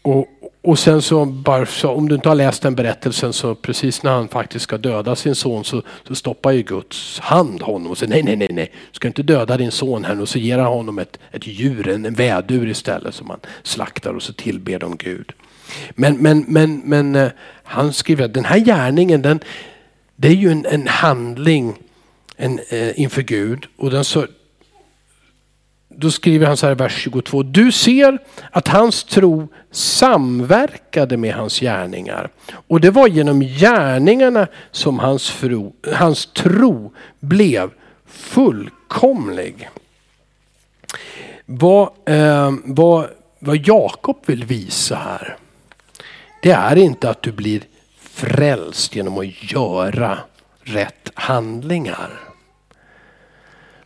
och, 0.02 0.26
och 0.62 0.78
sen 0.78 1.02
så, 1.02 1.24
bara 1.24 1.66
så, 1.66 1.88
om 1.88 2.08
du 2.08 2.14
inte 2.14 2.28
har 2.28 2.36
läst 2.36 2.62
den 2.62 2.74
berättelsen 2.74 3.32
så 3.32 3.54
precis 3.54 4.02
när 4.02 4.10
han 4.10 4.28
faktiskt 4.28 4.62
ska 4.62 4.78
döda 4.78 5.16
sin 5.16 5.34
son 5.34 5.64
så, 5.64 5.82
så 6.08 6.14
stoppar 6.14 6.52
ju 6.52 6.62
Guds 6.62 7.20
hand 7.20 7.62
honom 7.62 7.90
och 7.90 7.98
säger 7.98 8.10
nej, 8.10 8.22
nej, 8.22 8.36
nej, 8.36 8.48
nej, 8.50 8.72
du 8.90 8.96
ska 8.96 9.08
inte 9.08 9.22
döda 9.22 9.56
din 9.56 9.70
son 9.70 10.04
här 10.04 10.20
och 10.20 10.28
så 10.28 10.38
ger 10.38 10.58
han 10.58 10.72
honom 10.72 10.98
ett, 10.98 11.18
ett 11.32 11.46
djur, 11.46 11.88
en, 11.88 12.04
en 12.04 12.14
vädur 12.14 12.68
istället 12.68 13.14
som 13.14 13.30
han 13.30 13.40
slaktar 13.62 14.14
och 14.14 14.22
så 14.22 14.32
tillber 14.32 14.78
de 14.78 14.96
Gud. 14.96 15.32
Men, 15.90 16.16
men, 16.16 16.44
men, 16.48 16.82
men 16.84 17.14
eh, 17.14 17.28
han 17.62 17.92
skriver 17.92 18.24
att 18.24 18.34
den 18.34 18.44
här 18.44 18.58
gärningen 18.58 19.22
den, 19.22 19.40
det 20.16 20.28
är 20.28 20.32
ju 20.32 20.50
en, 20.50 20.66
en 20.66 20.86
handling 20.88 21.76
en, 22.38 22.60
eh, 22.68 23.00
inför 23.00 23.22
Gud. 23.22 23.66
Och 23.76 23.90
den 23.90 24.04
så, 24.04 24.26
då 26.00 26.10
skriver 26.10 26.46
han 26.46 26.56
så 26.56 26.66
här 26.66 26.72
i 26.72 26.76
vers 26.76 27.02
22. 27.02 27.42
Du 27.42 27.72
ser 27.72 28.18
att 28.50 28.68
hans 28.68 29.04
tro 29.04 29.48
samverkade 29.70 31.16
med 31.16 31.34
hans 31.34 31.60
gärningar. 31.60 32.30
Och 32.50 32.80
det 32.80 32.90
var 32.90 33.08
genom 33.08 33.40
gärningarna 33.40 34.46
som 34.70 34.98
hans, 34.98 35.30
fru, 35.30 35.70
hans 35.94 36.26
tro 36.26 36.92
blev 37.20 37.70
fullkomlig. 38.06 39.68
Vad, 41.46 41.88
eh, 42.06 42.52
vad, 42.64 43.06
vad 43.38 43.56
Jakob 43.56 44.16
vill 44.26 44.44
visa 44.44 44.96
här. 44.96 45.36
det 46.42 46.50
är 46.50 46.76
inte 46.76 47.10
att 47.10 47.22
du 47.22 47.32
blir 47.32 47.62
frälst 48.00 48.94
genom 48.96 49.18
att 49.18 49.52
göra 49.52 50.18
rätt 50.62 51.10
handlingar. 51.14 52.10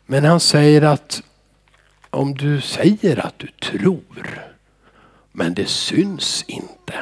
Men 0.07 0.25
han 0.25 0.40
säger 0.40 0.83
att 0.83 1.22
om 2.12 2.35
du 2.35 2.61
säger 2.61 3.27
att 3.27 3.38
du 3.38 3.46
tror 3.46 4.42
men 5.33 5.55
det 5.55 5.66
syns 5.66 6.44
inte. 6.46 6.94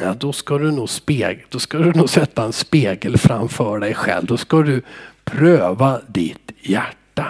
Ja, 0.00 0.14
då 0.14 0.32
ska 0.32 0.58
du 0.58 0.70
nog 0.70 0.88
spegel, 0.88 1.44
då 1.48 1.58
ska 1.58 1.78
du 1.78 1.92
nog 1.92 2.10
sätta 2.10 2.44
en 2.44 2.52
spegel 2.52 3.18
framför 3.18 3.78
dig 3.78 3.94
själv. 3.94 4.26
Då 4.26 4.36
ska 4.36 4.62
du 4.62 4.82
pröva 5.24 6.00
ditt 6.06 6.52
hjärta. 6.60 7.26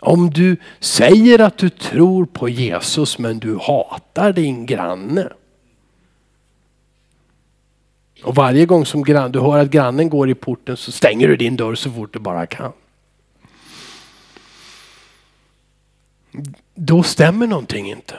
Om 0.00 0.30
du 0.30 0.56
säger 0.80 1.38
att 1.38 1.58
du 1.58 1.68
tror 1.68 2.26
på 2.26 2.48
Jesus 2.48 3.18
men 3.18 3.38
du 3.38 3.58
hatar 3.58 4.32
din 4.32 4.66
granne. 4.66 5.32
Och 8.22 8.34
varje 8.34 8.66
gång 8.66 8.86
som 8.86 9.04
du 9.04 9.40
hör 9.40 9.58
att 9.58 9.70
grannen 9.70 10.10
går 10.10 10.30
i 10.30 10.34
porten 10.34 10.76
så 10.76 10.92
stänger 10.92 11.28
du 11.28 11.36
din 11.36 11.56
dörr 11.56 11.74
så 11.74 11.90
fort 11.90 12.12
du 12.12 12.18
bara 12.18 12.46
kan. 12.46 12.72
Då 16.74 17.02
stämmer 17.02 17.46
någonting 17.46 17.90
inte. 17.90 18.14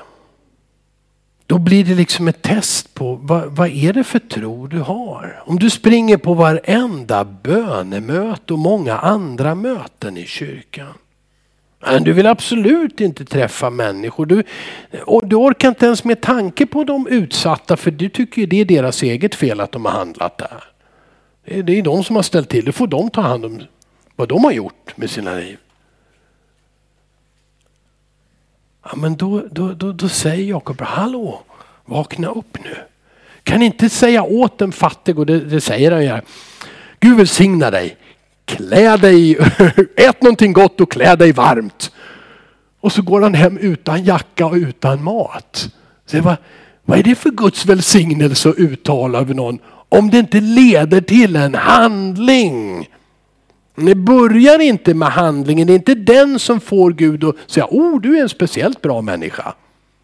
Då 1.46 1.58
blir 1.58 1.86
det 1.86 1.96
liksom 1.96 2.28
ett 2.28 2.42
test 2.42 2.94
på 2.94 3.16
vad, 3.16 3.52
vad 3.52 3.70
är 3.70 3.94
det 3.94 4.04
för 4.04 4.20
tro 4.20 4.68
du 4.68 4.80
har. 4.80 5.44
Om 5.46 5.60
du 5.60 5.70
springer 5.70 6.18
på 6.18 6.34
varenda 6.34 7.26
bönemöte 7.26 8.54
och 8.54 8.60
många 8.60 8.98
andra 8.98 9.56
möten 9.56 10.18
i 10.18 10.26
kyrkan. 10.26 10.94
Men 11.80 12.04
du 12.04 12.14
vill 12.14 12.28
absolut 12.28 13.02
inte 13.02 13.26
träffa 13.26 13.70
människor. 13.70 14.26
Du, 14.26 14.44
och 15.06 15.28
du 15.28 15.36
orkar 15.36 15.70
inte 15.70 15.86
ens 15.86 16.04
med 16.04 16.22
tanke 16.22 16.66
på 16.66 16.84
de 16.84 17.08
utsatta 17.08 17.78
för 17.78 17.92
du 17.92 18.10
tycker 18.10 18.48
det 18.48 18.62
är 18.62 18.66
deras 18.66 19.04
eget 19.04 19.36
fel 19.36 19.60
att 19.60 19.72
de 19.72 19.86
har 19.86 19.92
handlat 19.92 20.38
där. 20.38 20.64
Det 21.46 21.60
är, 21.60 21.64
det 21.64 21.78
är 21.78 21.82
de 21.82 22.04
som 22.04 22.16
har 22.16 22.24
ställt 22.24 22.50
till 22.50 22.66
det. 22.66 22.72
får 22.72 22.88
de 22.88 23.10
ta 23.10 23.22
hand 23.22 23.46
om 23.46 23.62
vad 24.16 24.30
de 24.30 24.44
har 24.44 24.52
gjort 24.52 24.98
med 24.98 25.10
sina 25.10 25.36
liv. 25.36 25.58
Ja, 28.84 28.96
men 28.96 29.16
då, 29.16 29.44
då, 29.52 29.74
då, 29.74 29.92
då 29.92 30.10
säger 30.10 30.44
Jakob, 30.44 30.82
hallå, 30.82 31.42
vakna 31.86 32.28
upp 32.28 32.58
nu. 32.64 32.76
Kan 33.44 33.62
inte 33.62 33.90
säga 33.90 34.24
åt 34.24 34.58
den 34.58 34.72
fattig, 34.72 35.20
och 35.20 35.26
det, 35.26 35.40
det 35.40 35.62
säger 35.62 35.92
han 35.92 36.02
ju. 36.02 36.08
här, 36.08 36.22
Gud 37.00 37.18
välsigna 37.18 37.72
dig. 37.72 37.98
Klä 38.46 38.98
dig, 38.98 39.34
ät 39.96 40.22
någonting 40.22 40.54
gott 40.54 40.82
och 40.82 40.92
klä 40.92 41.16
dig 41.16 41.32
varmt. 41.32 41.92
Och 42.82 42.92
så 42.92 43.02
går 43.02 43.22
han 43.22 43.34
hem 43.34 43.58
utan 43.58 44.04
jacka 44.04 44.46
och 44.46 44.54
utan 44.54 45.04
mat. 45.04 45.70
Så 46.06 46.22
vad, 46.22 46.36
vad 46.86 47.00
är 47.00 47.04
det 47.04 47.16
för 47.16 47.30
Guds 47.30 47.66
välsignelse 47.66 48.50
att 48.50 48.56
uttala 48.56 49.20
över 49.20 49.34
någon 49.34 49.60
om 49.90 50.10
det 50.10 50.20
inte 50.20 50.40
leder 50.40 51.02
till 51.02 51.36
en 51.36 51.56
handling? 51.56 52.90
Det 53.86 53.96
börjar 53.96 54.60
inte 54.60 54.94
med 54.94 55.10
handlingen, 55.10 55.68
det 55.68 55.74
är 55.74 55.76
inte 55.76 55.96
den 55.96 56.40
som 56.40 56.60
får 56.60 56.92
Gud 56.92 57.24
att 57.24 57.36
säga, 57.48 57.68
oh 57.70 58.02
du 58.02 58.18
är 58.18 58.22
en 58.22 58.30
speciellt 58.30 58.82
bra 58.82 59.02
människa. 59.02 59.54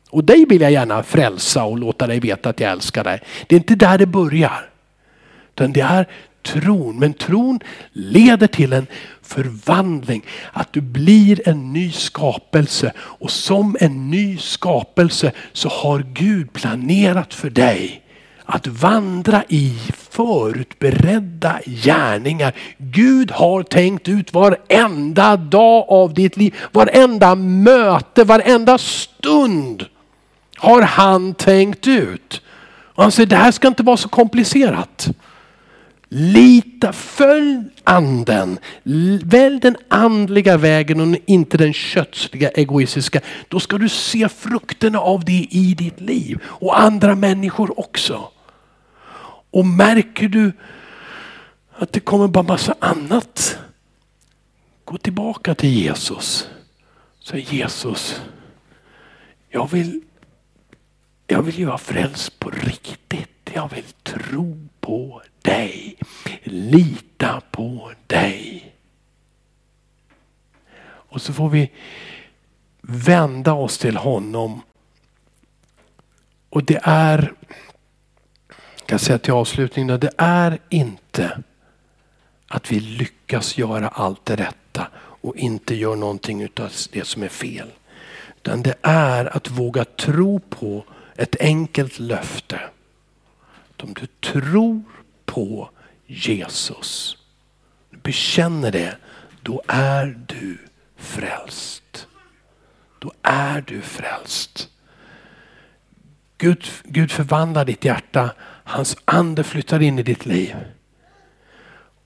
Och 0.09 0.23
dig 0.23 0.45
vill 0.45 0.61
jag 0.61 0.71
gärna 0.71 1.03
frälsa 1.03 1.63
och 1.63 1.77
låta 1.77 2.07
dig 2.07 2.19
veta 2.19 2.49
att 2.49 2.59
jag 2.59 2.71
älskar 2.71 3.03
dig. 3.03 3.21
Det 3.47 3.55
är 3.55 3.59
inte 3.59 3.75
där 3.75 3.97
det 3.97 4.05
börjar. 4.05 4.69
Utan 5.55 5.73
det 5.73 5.81
är 5.81 6.07
tron. 6.43 6.99
Men 6.99 7.13
tron 7.13 7.59
leder 7.91 8.47
till 8.47 8.73
en 8.73 8.87
förvandling. 9.21 10.25
Att 10.51 10.73
du 10.73 10.81
blir 10.81 11.49
en 11.49 11.73
ny 11.73 11.91
skapelse. 11.91 12.93
Och 12.97 13.31
som 13.31 13.77
en 13.79 14.11
ny 14.11 14.37
skapelse 14.37 15.31
så 15.53 15.69
har 15.69 16.05
Gud 16.13 16.53
planerat 16.53 17.33
för 17.33 17.49
dig 17.49 18.06
att 18.47 18.67
vandra 18.67 19.43
i 19.49 19.73
förutberedda 20.09 21.59
gärningar. 21.65 22.53
Gud 22.77 23.31
har 23.31 23.63
tänkt 23.63 24.07
ut 24.07 24.33
varenda 24.33 25.37
dag 25.37 25.85
av 25.89 26.13
ditt 26.13 26.37
liv, 26.37 26.55
varenda 26.71 27.35
möte, 27.35 28.23
varenda 28.23 28.77
stund 28.77 29.85
har 30.57 30.81
han 30.81 31.33
tänkt 31.33 31.87
ut. 31.87 32.41
Och 32.95 33.03
han 33.03 33.11
säger 33.11 33.29
det 33.29 33.35
här 33.35 33.51
ska 33.51 33.67
inte 33.67 33.83
vara 33.83 33.97
så 33.97 34.09
komplicerat. 34.09 35.07
Lita, 36.09 36.93
följ 36.93 37.63
anden. 37.83 38.59
Välj 39.23 39.59
den 39.59 39.77
andliga 39.87 40.57
vägen 40.57 41.01
och 41.01 41.17
inte 41.25 41.57
den 41.57 41.73
kötsliga 41.73 42.49
egoistiska. 42.49 43.19
Då 43.47 43.59
ska 43.59 43.77
du 43.77 43.89
se 43.89 44.29
frukterna 44.29 44.99
av 44.99 45.25
det 45.25 45.47
i 45.49 45.75
ditt 45.77 46.01
liv 46.01 46.39
och 46.45 46.79
andra 46.79 47.15
människor 47.15 47.79
också. 47.79 48.29
Och 49.51 49.65
märker 49.65 50.27
du 50.29 50.51
att 51.71 51.91
det 51.91 51.99
kommer 51.99 52.27
bara 52.27 52.43
massa 52.43 52.75
annat. 52.79 53.57
Gå 54.85 54.97
tillbaka 54.97 55.55
till 55.55 55.69
Jesus. 55.69 56.49
Säg 57.19 57.47
Jesus, 57.49 58.21
jag 59.49 59.71
vill, 59.71 60.01
jag 61.27 61.41
vill 61.41 61.59
ju 61.59 61.65
vara 61.65 61.77
frälst 61.77 62.39
på 62.39 62.49
riktigt. 62.49 63.49
Jag 63.53 63.71
vill 63.71 63.83
tro 64.03 64.67
på 64.79 65.21
dig. 65.41 65.97
Lita 66.43 67.41
på 67.51 67.91
dig. 68.07 68.73
Och 71.09 71.21
så 71.21 71.33
får 71.33 71.49
vi 71.49 71.71
vända 72.81 73.53
oss 73.53 73.77
till 73.77 73.97
honom. 73.97 74.61
Och 76.49 76.63
det 76.63 76.79
är 76.83 77.33
kan 78.87 78.99
säga 78.99 79.17
till 79.17 79.33
avslutning, 79.33 79.87
det 79.87 80.11
är 80.17 80.59
inte 80.69 81.43
att 82.47 82.71
vi 82.71 82.79
lyckas 82.79 83.57
göra 83.57 83.87
allt 83.87 84.25
det 84.25 84.35
rätta 84.35 84.87
och 84.97 85.35
inte 85.35 85.75
gör 85.75 85.95
någonting 85.95 86.41
utav 86.41 86.71
det 86.91 87.07
som 87.07 87.23
är 87.23 87.27
fel. 87.27 87.67
Utan 88.37 88.63
det 88.63 88.75
är 88.81 89.37
att 89.37 89.49
våga 89.49 89.85
tro 89.85 90.39
på 90.39 90.85
ett 91.15 91.35
enkelt 91.39 91.99
löfte. 91.99 92.59
Att 93.75 93.83
om 93.83 93.93
du 93.93 94.07
tror 94.31 94.83
på 95.25 95.69
Jesus, 96.05 97.17
bekänner 97.89 98.71
det, 98.71 98.97
då 99.41 99.61
är 99.67 100.19
du 100.27 100.57
frälst. 100.97 102.07
Då 102.99 103.11
är 103.21 103.61
du 103.61 103.81
frälst. 103.81 104.69
Gud, 106.37 106.65
Gud 106.83 107.11
förvandlar 107.11 107.65
ditt 107.65 107.85
hjärta 107.85 108.31
Hans 108.67 108.97
ande 109.05 109.43
flyttar 109.43 109.81
in 109.81 109.99
i 109.99 110.03
ditt 110.03 110.25
liv. 110.25 110.55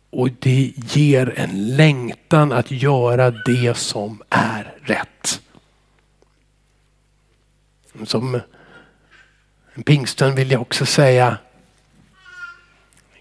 Och 0.09 0.29
det 0.39 0.73
ger 0.75 1.39
en 1.39 1.75
längtan 1.75 2.51
att 2.51 2.71
göra 2.71 3.31
det 3.31 3.77
som 3.77 4.21
är 4.29 4.75
rätt. 4.83 5.41
Som 8.05 8.39
en 9.73 9.83
pingstön 9.83 10.35
vill 10.35 10.51
jag 10.51 10.61
också 10.61 10.85
säga, 10.85 11.37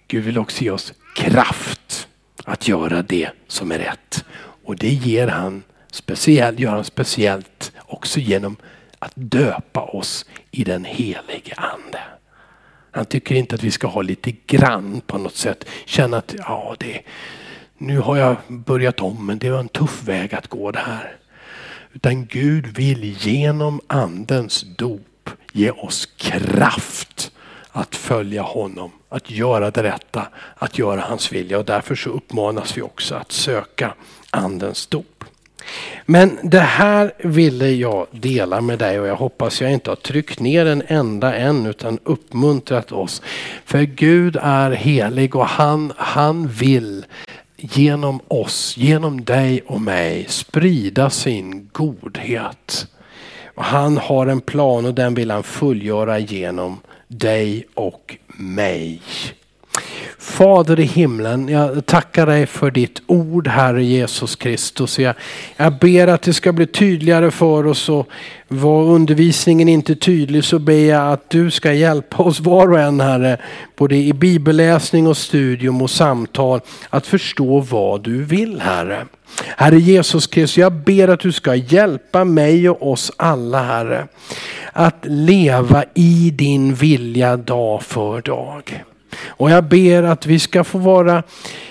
Gud 0.07 0.25
vill 0.25 0.39
också 0.39 0.65
ge 0.65 0.71
oss 0.71 0.93
kraft 1.17 2.09
att 2.45 2.69
göra 2.69 3.03
det 3.03 3.31
som 3.49 3.73
är 3.73 3.79
rätt. 3.79 4.25
Och 4.65 4.77
det 4.77 4.93
ger 4.93 5.29
han 5.29 5.63
speciellt, 5.91 6.59
gör 6.59 6.71
han 6.71 6.85
speciellt 6.85 7.73
också 7.79 8.21
genom 8.21 8.57
att 8.99 9.13
döpa 9.15 9.81
oss 9.81 10.27
i 10.51 10.65
den 10.65 10.85
helige 10.85 11.55
ande. 11.55 12.01
Han 12.91 13.05
tycker 13.05 13.35
inte 13.35 13.55
att 13.55 13.63
vi 13.63 13.71
ska 13.71 13.87
ha 13.87 14.03
lite 14.03 14.33
grann 14.47 15.01
på 15.07 15.19
något 15.19 15.37
sätt. 15.37 15.65
Känna 15.85 16.17
att 16.17 16.35
ja, 16.39 16.77
det, 16.79 17.01
nu 17.79 17.99
har 17.99 18.17
jag 18.17 18.37
börjat 18.49 19.01
om 19.01 19.27
men 19.27 19.39
det 19.39 19.51
var 19.51 19.59
en 19.59 19.69
tuff 19.69 20.03
väg 20.05 20.35
att 20.35 20.47
gå 20.47 20.71
det 20.71 20.79
här. 20.79 21.17
Utan 21.93 22.27
Gud 22.27 22.67
vill 22.67 23.05
genom 23.05 23.81
andens 23.87 24.63
dop 24.63 25.31
ge 25.53 25.71
oss 25.71 26.07
kraft 26.17 27.33
att 27.73 27.97
följa 27.97 28.43
honom, 28.43 28.91
att 29.09 29.31
göra 29.31 29.71
det 29.71 29.83
rätta, 29.83 30.29
att 30.55 30.79
göra 30.79 31.01
hans 31.01 31.33
vilja. 31.33 31.59
Och 31.59 31.65
därför 31.65 31.95
så 31.95 32.11
uppmanas 32.11 32.77
vi 32.77 32.83
också 32.83 33.15
att 33.15 33.33
söka 33.33 33.95
andens 34.31 34.87
dop. 34.87 35.20
Men 36.07 36.39
det 36.43 36.61
här 36.61 37.13
ville 37.19 37.71
jag 37.71 38.07
dela 38.11 38.61
med 38.61 38.79
dig 38.79 39.01
och 39.01 39.07
jag 39.07 39.17
hoppas 39.17 39.61
jag 39.61 39.73
inte 39.73 39.91
har 39.91 39.97
tryckt 39.97 40.41
ner 40.41 40.67
en 40.67 40.83
enda 40.87 41.35
än 41.35 41.67
utan 41.67 41.99
uppmuntrat 42.05 42.93
oss. 42.93 43.23
För 43.65 43.83
Gud 43.83 44.37
är 44.43 44.71
helig 44.71 45.37
och 45.37 45.47
han, 45.47 45.93
han 45.97 46.49
vill 46.49 47.05
genom 47.57 48.21
oss, 48.29 48.77
genom 48.77 49.25
dig 49.25 49.63
och 49.67 49.81
mig 49.81 50.27
sprida 50.29 51.11
sin 51.11 51.69
godhet. 51.73 52.87
Och 53.55 53.65
han 53.65 53.97
har 53.97 54.27
en 54.27 54.41
plan 54.41 54.87
och 54.87 54.95
den 54.95 55.15
vill 55.15 55.31
han 55.31 55.43
fullgöra 55.43 56.19
genom 56.19 56.81
dig 57.09 57.67
och 57.75 58.17
mig. 58.27 59.03
Fader 60.19 60.81
i 60.81 60.85
himlen, 60.85 61.49
jag 61.49 61.87
tackar 61.87 62.27
dig 62.27 62.47
för 62.47 62.71
ditt 62.71 63.03
ord 63.07 63.49
Herre 63.49 63.85
Jesus 63.85 64.37
Kristus. 64.37 64.99
Jag, 64.99 65.15
jag 65.57 65.79
ber 65.79 66.07
att 66.07 66.23
det 66.23 66.33
ska 66.33 66.53
bli 66.53 66.67
tydligare 66.67 67.31
för 67.31 67.67
oss 67.67 67.89
och 67.89 68.09
var 68.49 68.83
undervisningen 68.83 69.69
inte 69.69 69.95
tydlig 69.95 70.45
så 70.45 70.59
ber 70.59 70.73
jag 70.73 71.13
att 71.13 71.31
du 71.31 71.51
ska 71.51 71.73
hjälpa 71.73 72.23
oss 72.23 72.41
var 72.41 72.73
och 72.73 72.81
en 72.81 73.01
Herre, 73.01 73.39
både 73.77 73.97
i 73.97 74.13
bibelläsning 74.13 75.07
och 75.07 75.17
studium 75.17 75.83
och 75.83 75.91
samtal, 75.91 76.61
att 76.91 77.07
förstå 77.07 77.61
vad 77.61 78.03
du 78.03 78.25
vill 78.25 78.61
Herre. 78.61 79.07
Herre 79.57 79.79
Jesus 79.79 80.27
Kristus, 80.27 80.59
jag 80.59 80.73
ber 80.73 81.09
att 81.09 81.21
du 81.21 81.33
ska 81.33 81.55
hjälpa 81.55 82.25
mig 82.25 82.71
och 82.71 82.93
oss 82.93 83.13
alla 83.17 83.63
Herre, 83.63 84.09
att 84.73 84.99
leva 85.03 85.85
i 85.95 86.31
din 86.31 86.75
vilja 86.75 87.37
dag 87.37 87.83
för 87.83 88.21
dag. 88.21 88.85
Och 89.27 89.51
jag 89.51 89.65
ber 89.65 90.03
att 90.03 90.27
vi 90.27 90.39
ska 90.39 90.65
få 90.65 90.79
vara 90.79 91.23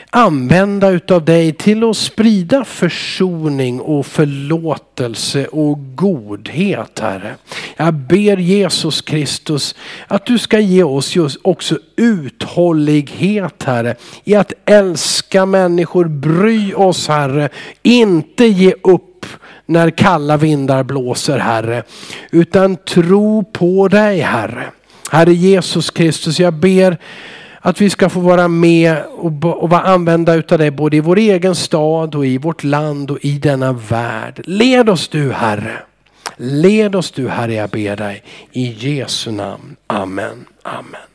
använda 0.10 0.89
utav 0.89 1.25
dig 1.25 1.54
till 1.54 1.84
att 1.84 1.97
sprida 1.97 2.63
försoning 2.65 3.82
och 3.82 4.06
förlåtelse 4.06 5.47
och 5.47 5.95
godhet 5.95 6.99
Herre. 6.99 7.36
Jag 7.78 7.93
ber 7.93 8.38
Jesus 8.38 9.02
Kristus 9.02 9.75
att 10.08 10.25
du 10.25 10.38
ska 10.38 10.60
ge 10.60 10.84
oss 10.84 11.15
just 11.15 11.38
också 11.41 11.80
uthållighet 11.95 13.63
Herre 13.63 13.95
i 14.23 14.36
att 14.36 14.54
älska 14.65 15.45
människor, 15.45 16.06
bry 16.06 16.73
oss 16.73 17.08
Herre, 17.08 17.49
inte 17.84 18.45
ge 18.45 18.73
upp 18.84 19.25
när 19.65 19.89
kalla 19.89 20.38
vindar 20.38 20.84
blåser 20.84 21.38
Herre, 21.38 21.84
utan 22.32 22.75
tro 22.75 23.43
på 23.43 23.88
dig 23.88 24.19
Herre. 24.19 24.65
Herre 25.11 25.33
Jesus 25.33 25.89
Kristus, 25.89 26.39
jag 26.39 26.53
ber 26.53 26.97
att 27.59 27.81
vi 27.81 27.89
ska 27.89 28.09
få 28.09 28.19
vara 28.19 28.47
med 28.47 28.97
och, 29.05 29.63
och 29.63 29.69
vara 29.69 29.81
använda 29.81 30.33
utav 30.33 30.57
dig 30.57 30.71
både 30.71 30.97
i 30.97 30.99
vår 30.99 31.17
egen 31.17 31.55
stad 31.55 32.15
och 32.15 32.25
i 32.25 32.37
vårt 32.37 32.63
land 32.63 33.11
och 33.11 33.17
i 33.21 33.31
denna 33.31 33.73
värld. 33.73 34.41
Led 34.45 34.89
oss 34.89 35.07
du 35.07 35.31
Herre. 35.31 35.77
Led 36.37 36.95
oss 36.95 37.11
du 37.11 37.29
Herre, 37.29 37.53
jag 37.53 37.69
ber 37.69 37.95
dig. 37.95 38.23
I 38.51 38.65
Jesu 38.71 39.31
namn. 39.31 39.75
Amen. 39.87 40.45
Amen. 40.63 41.08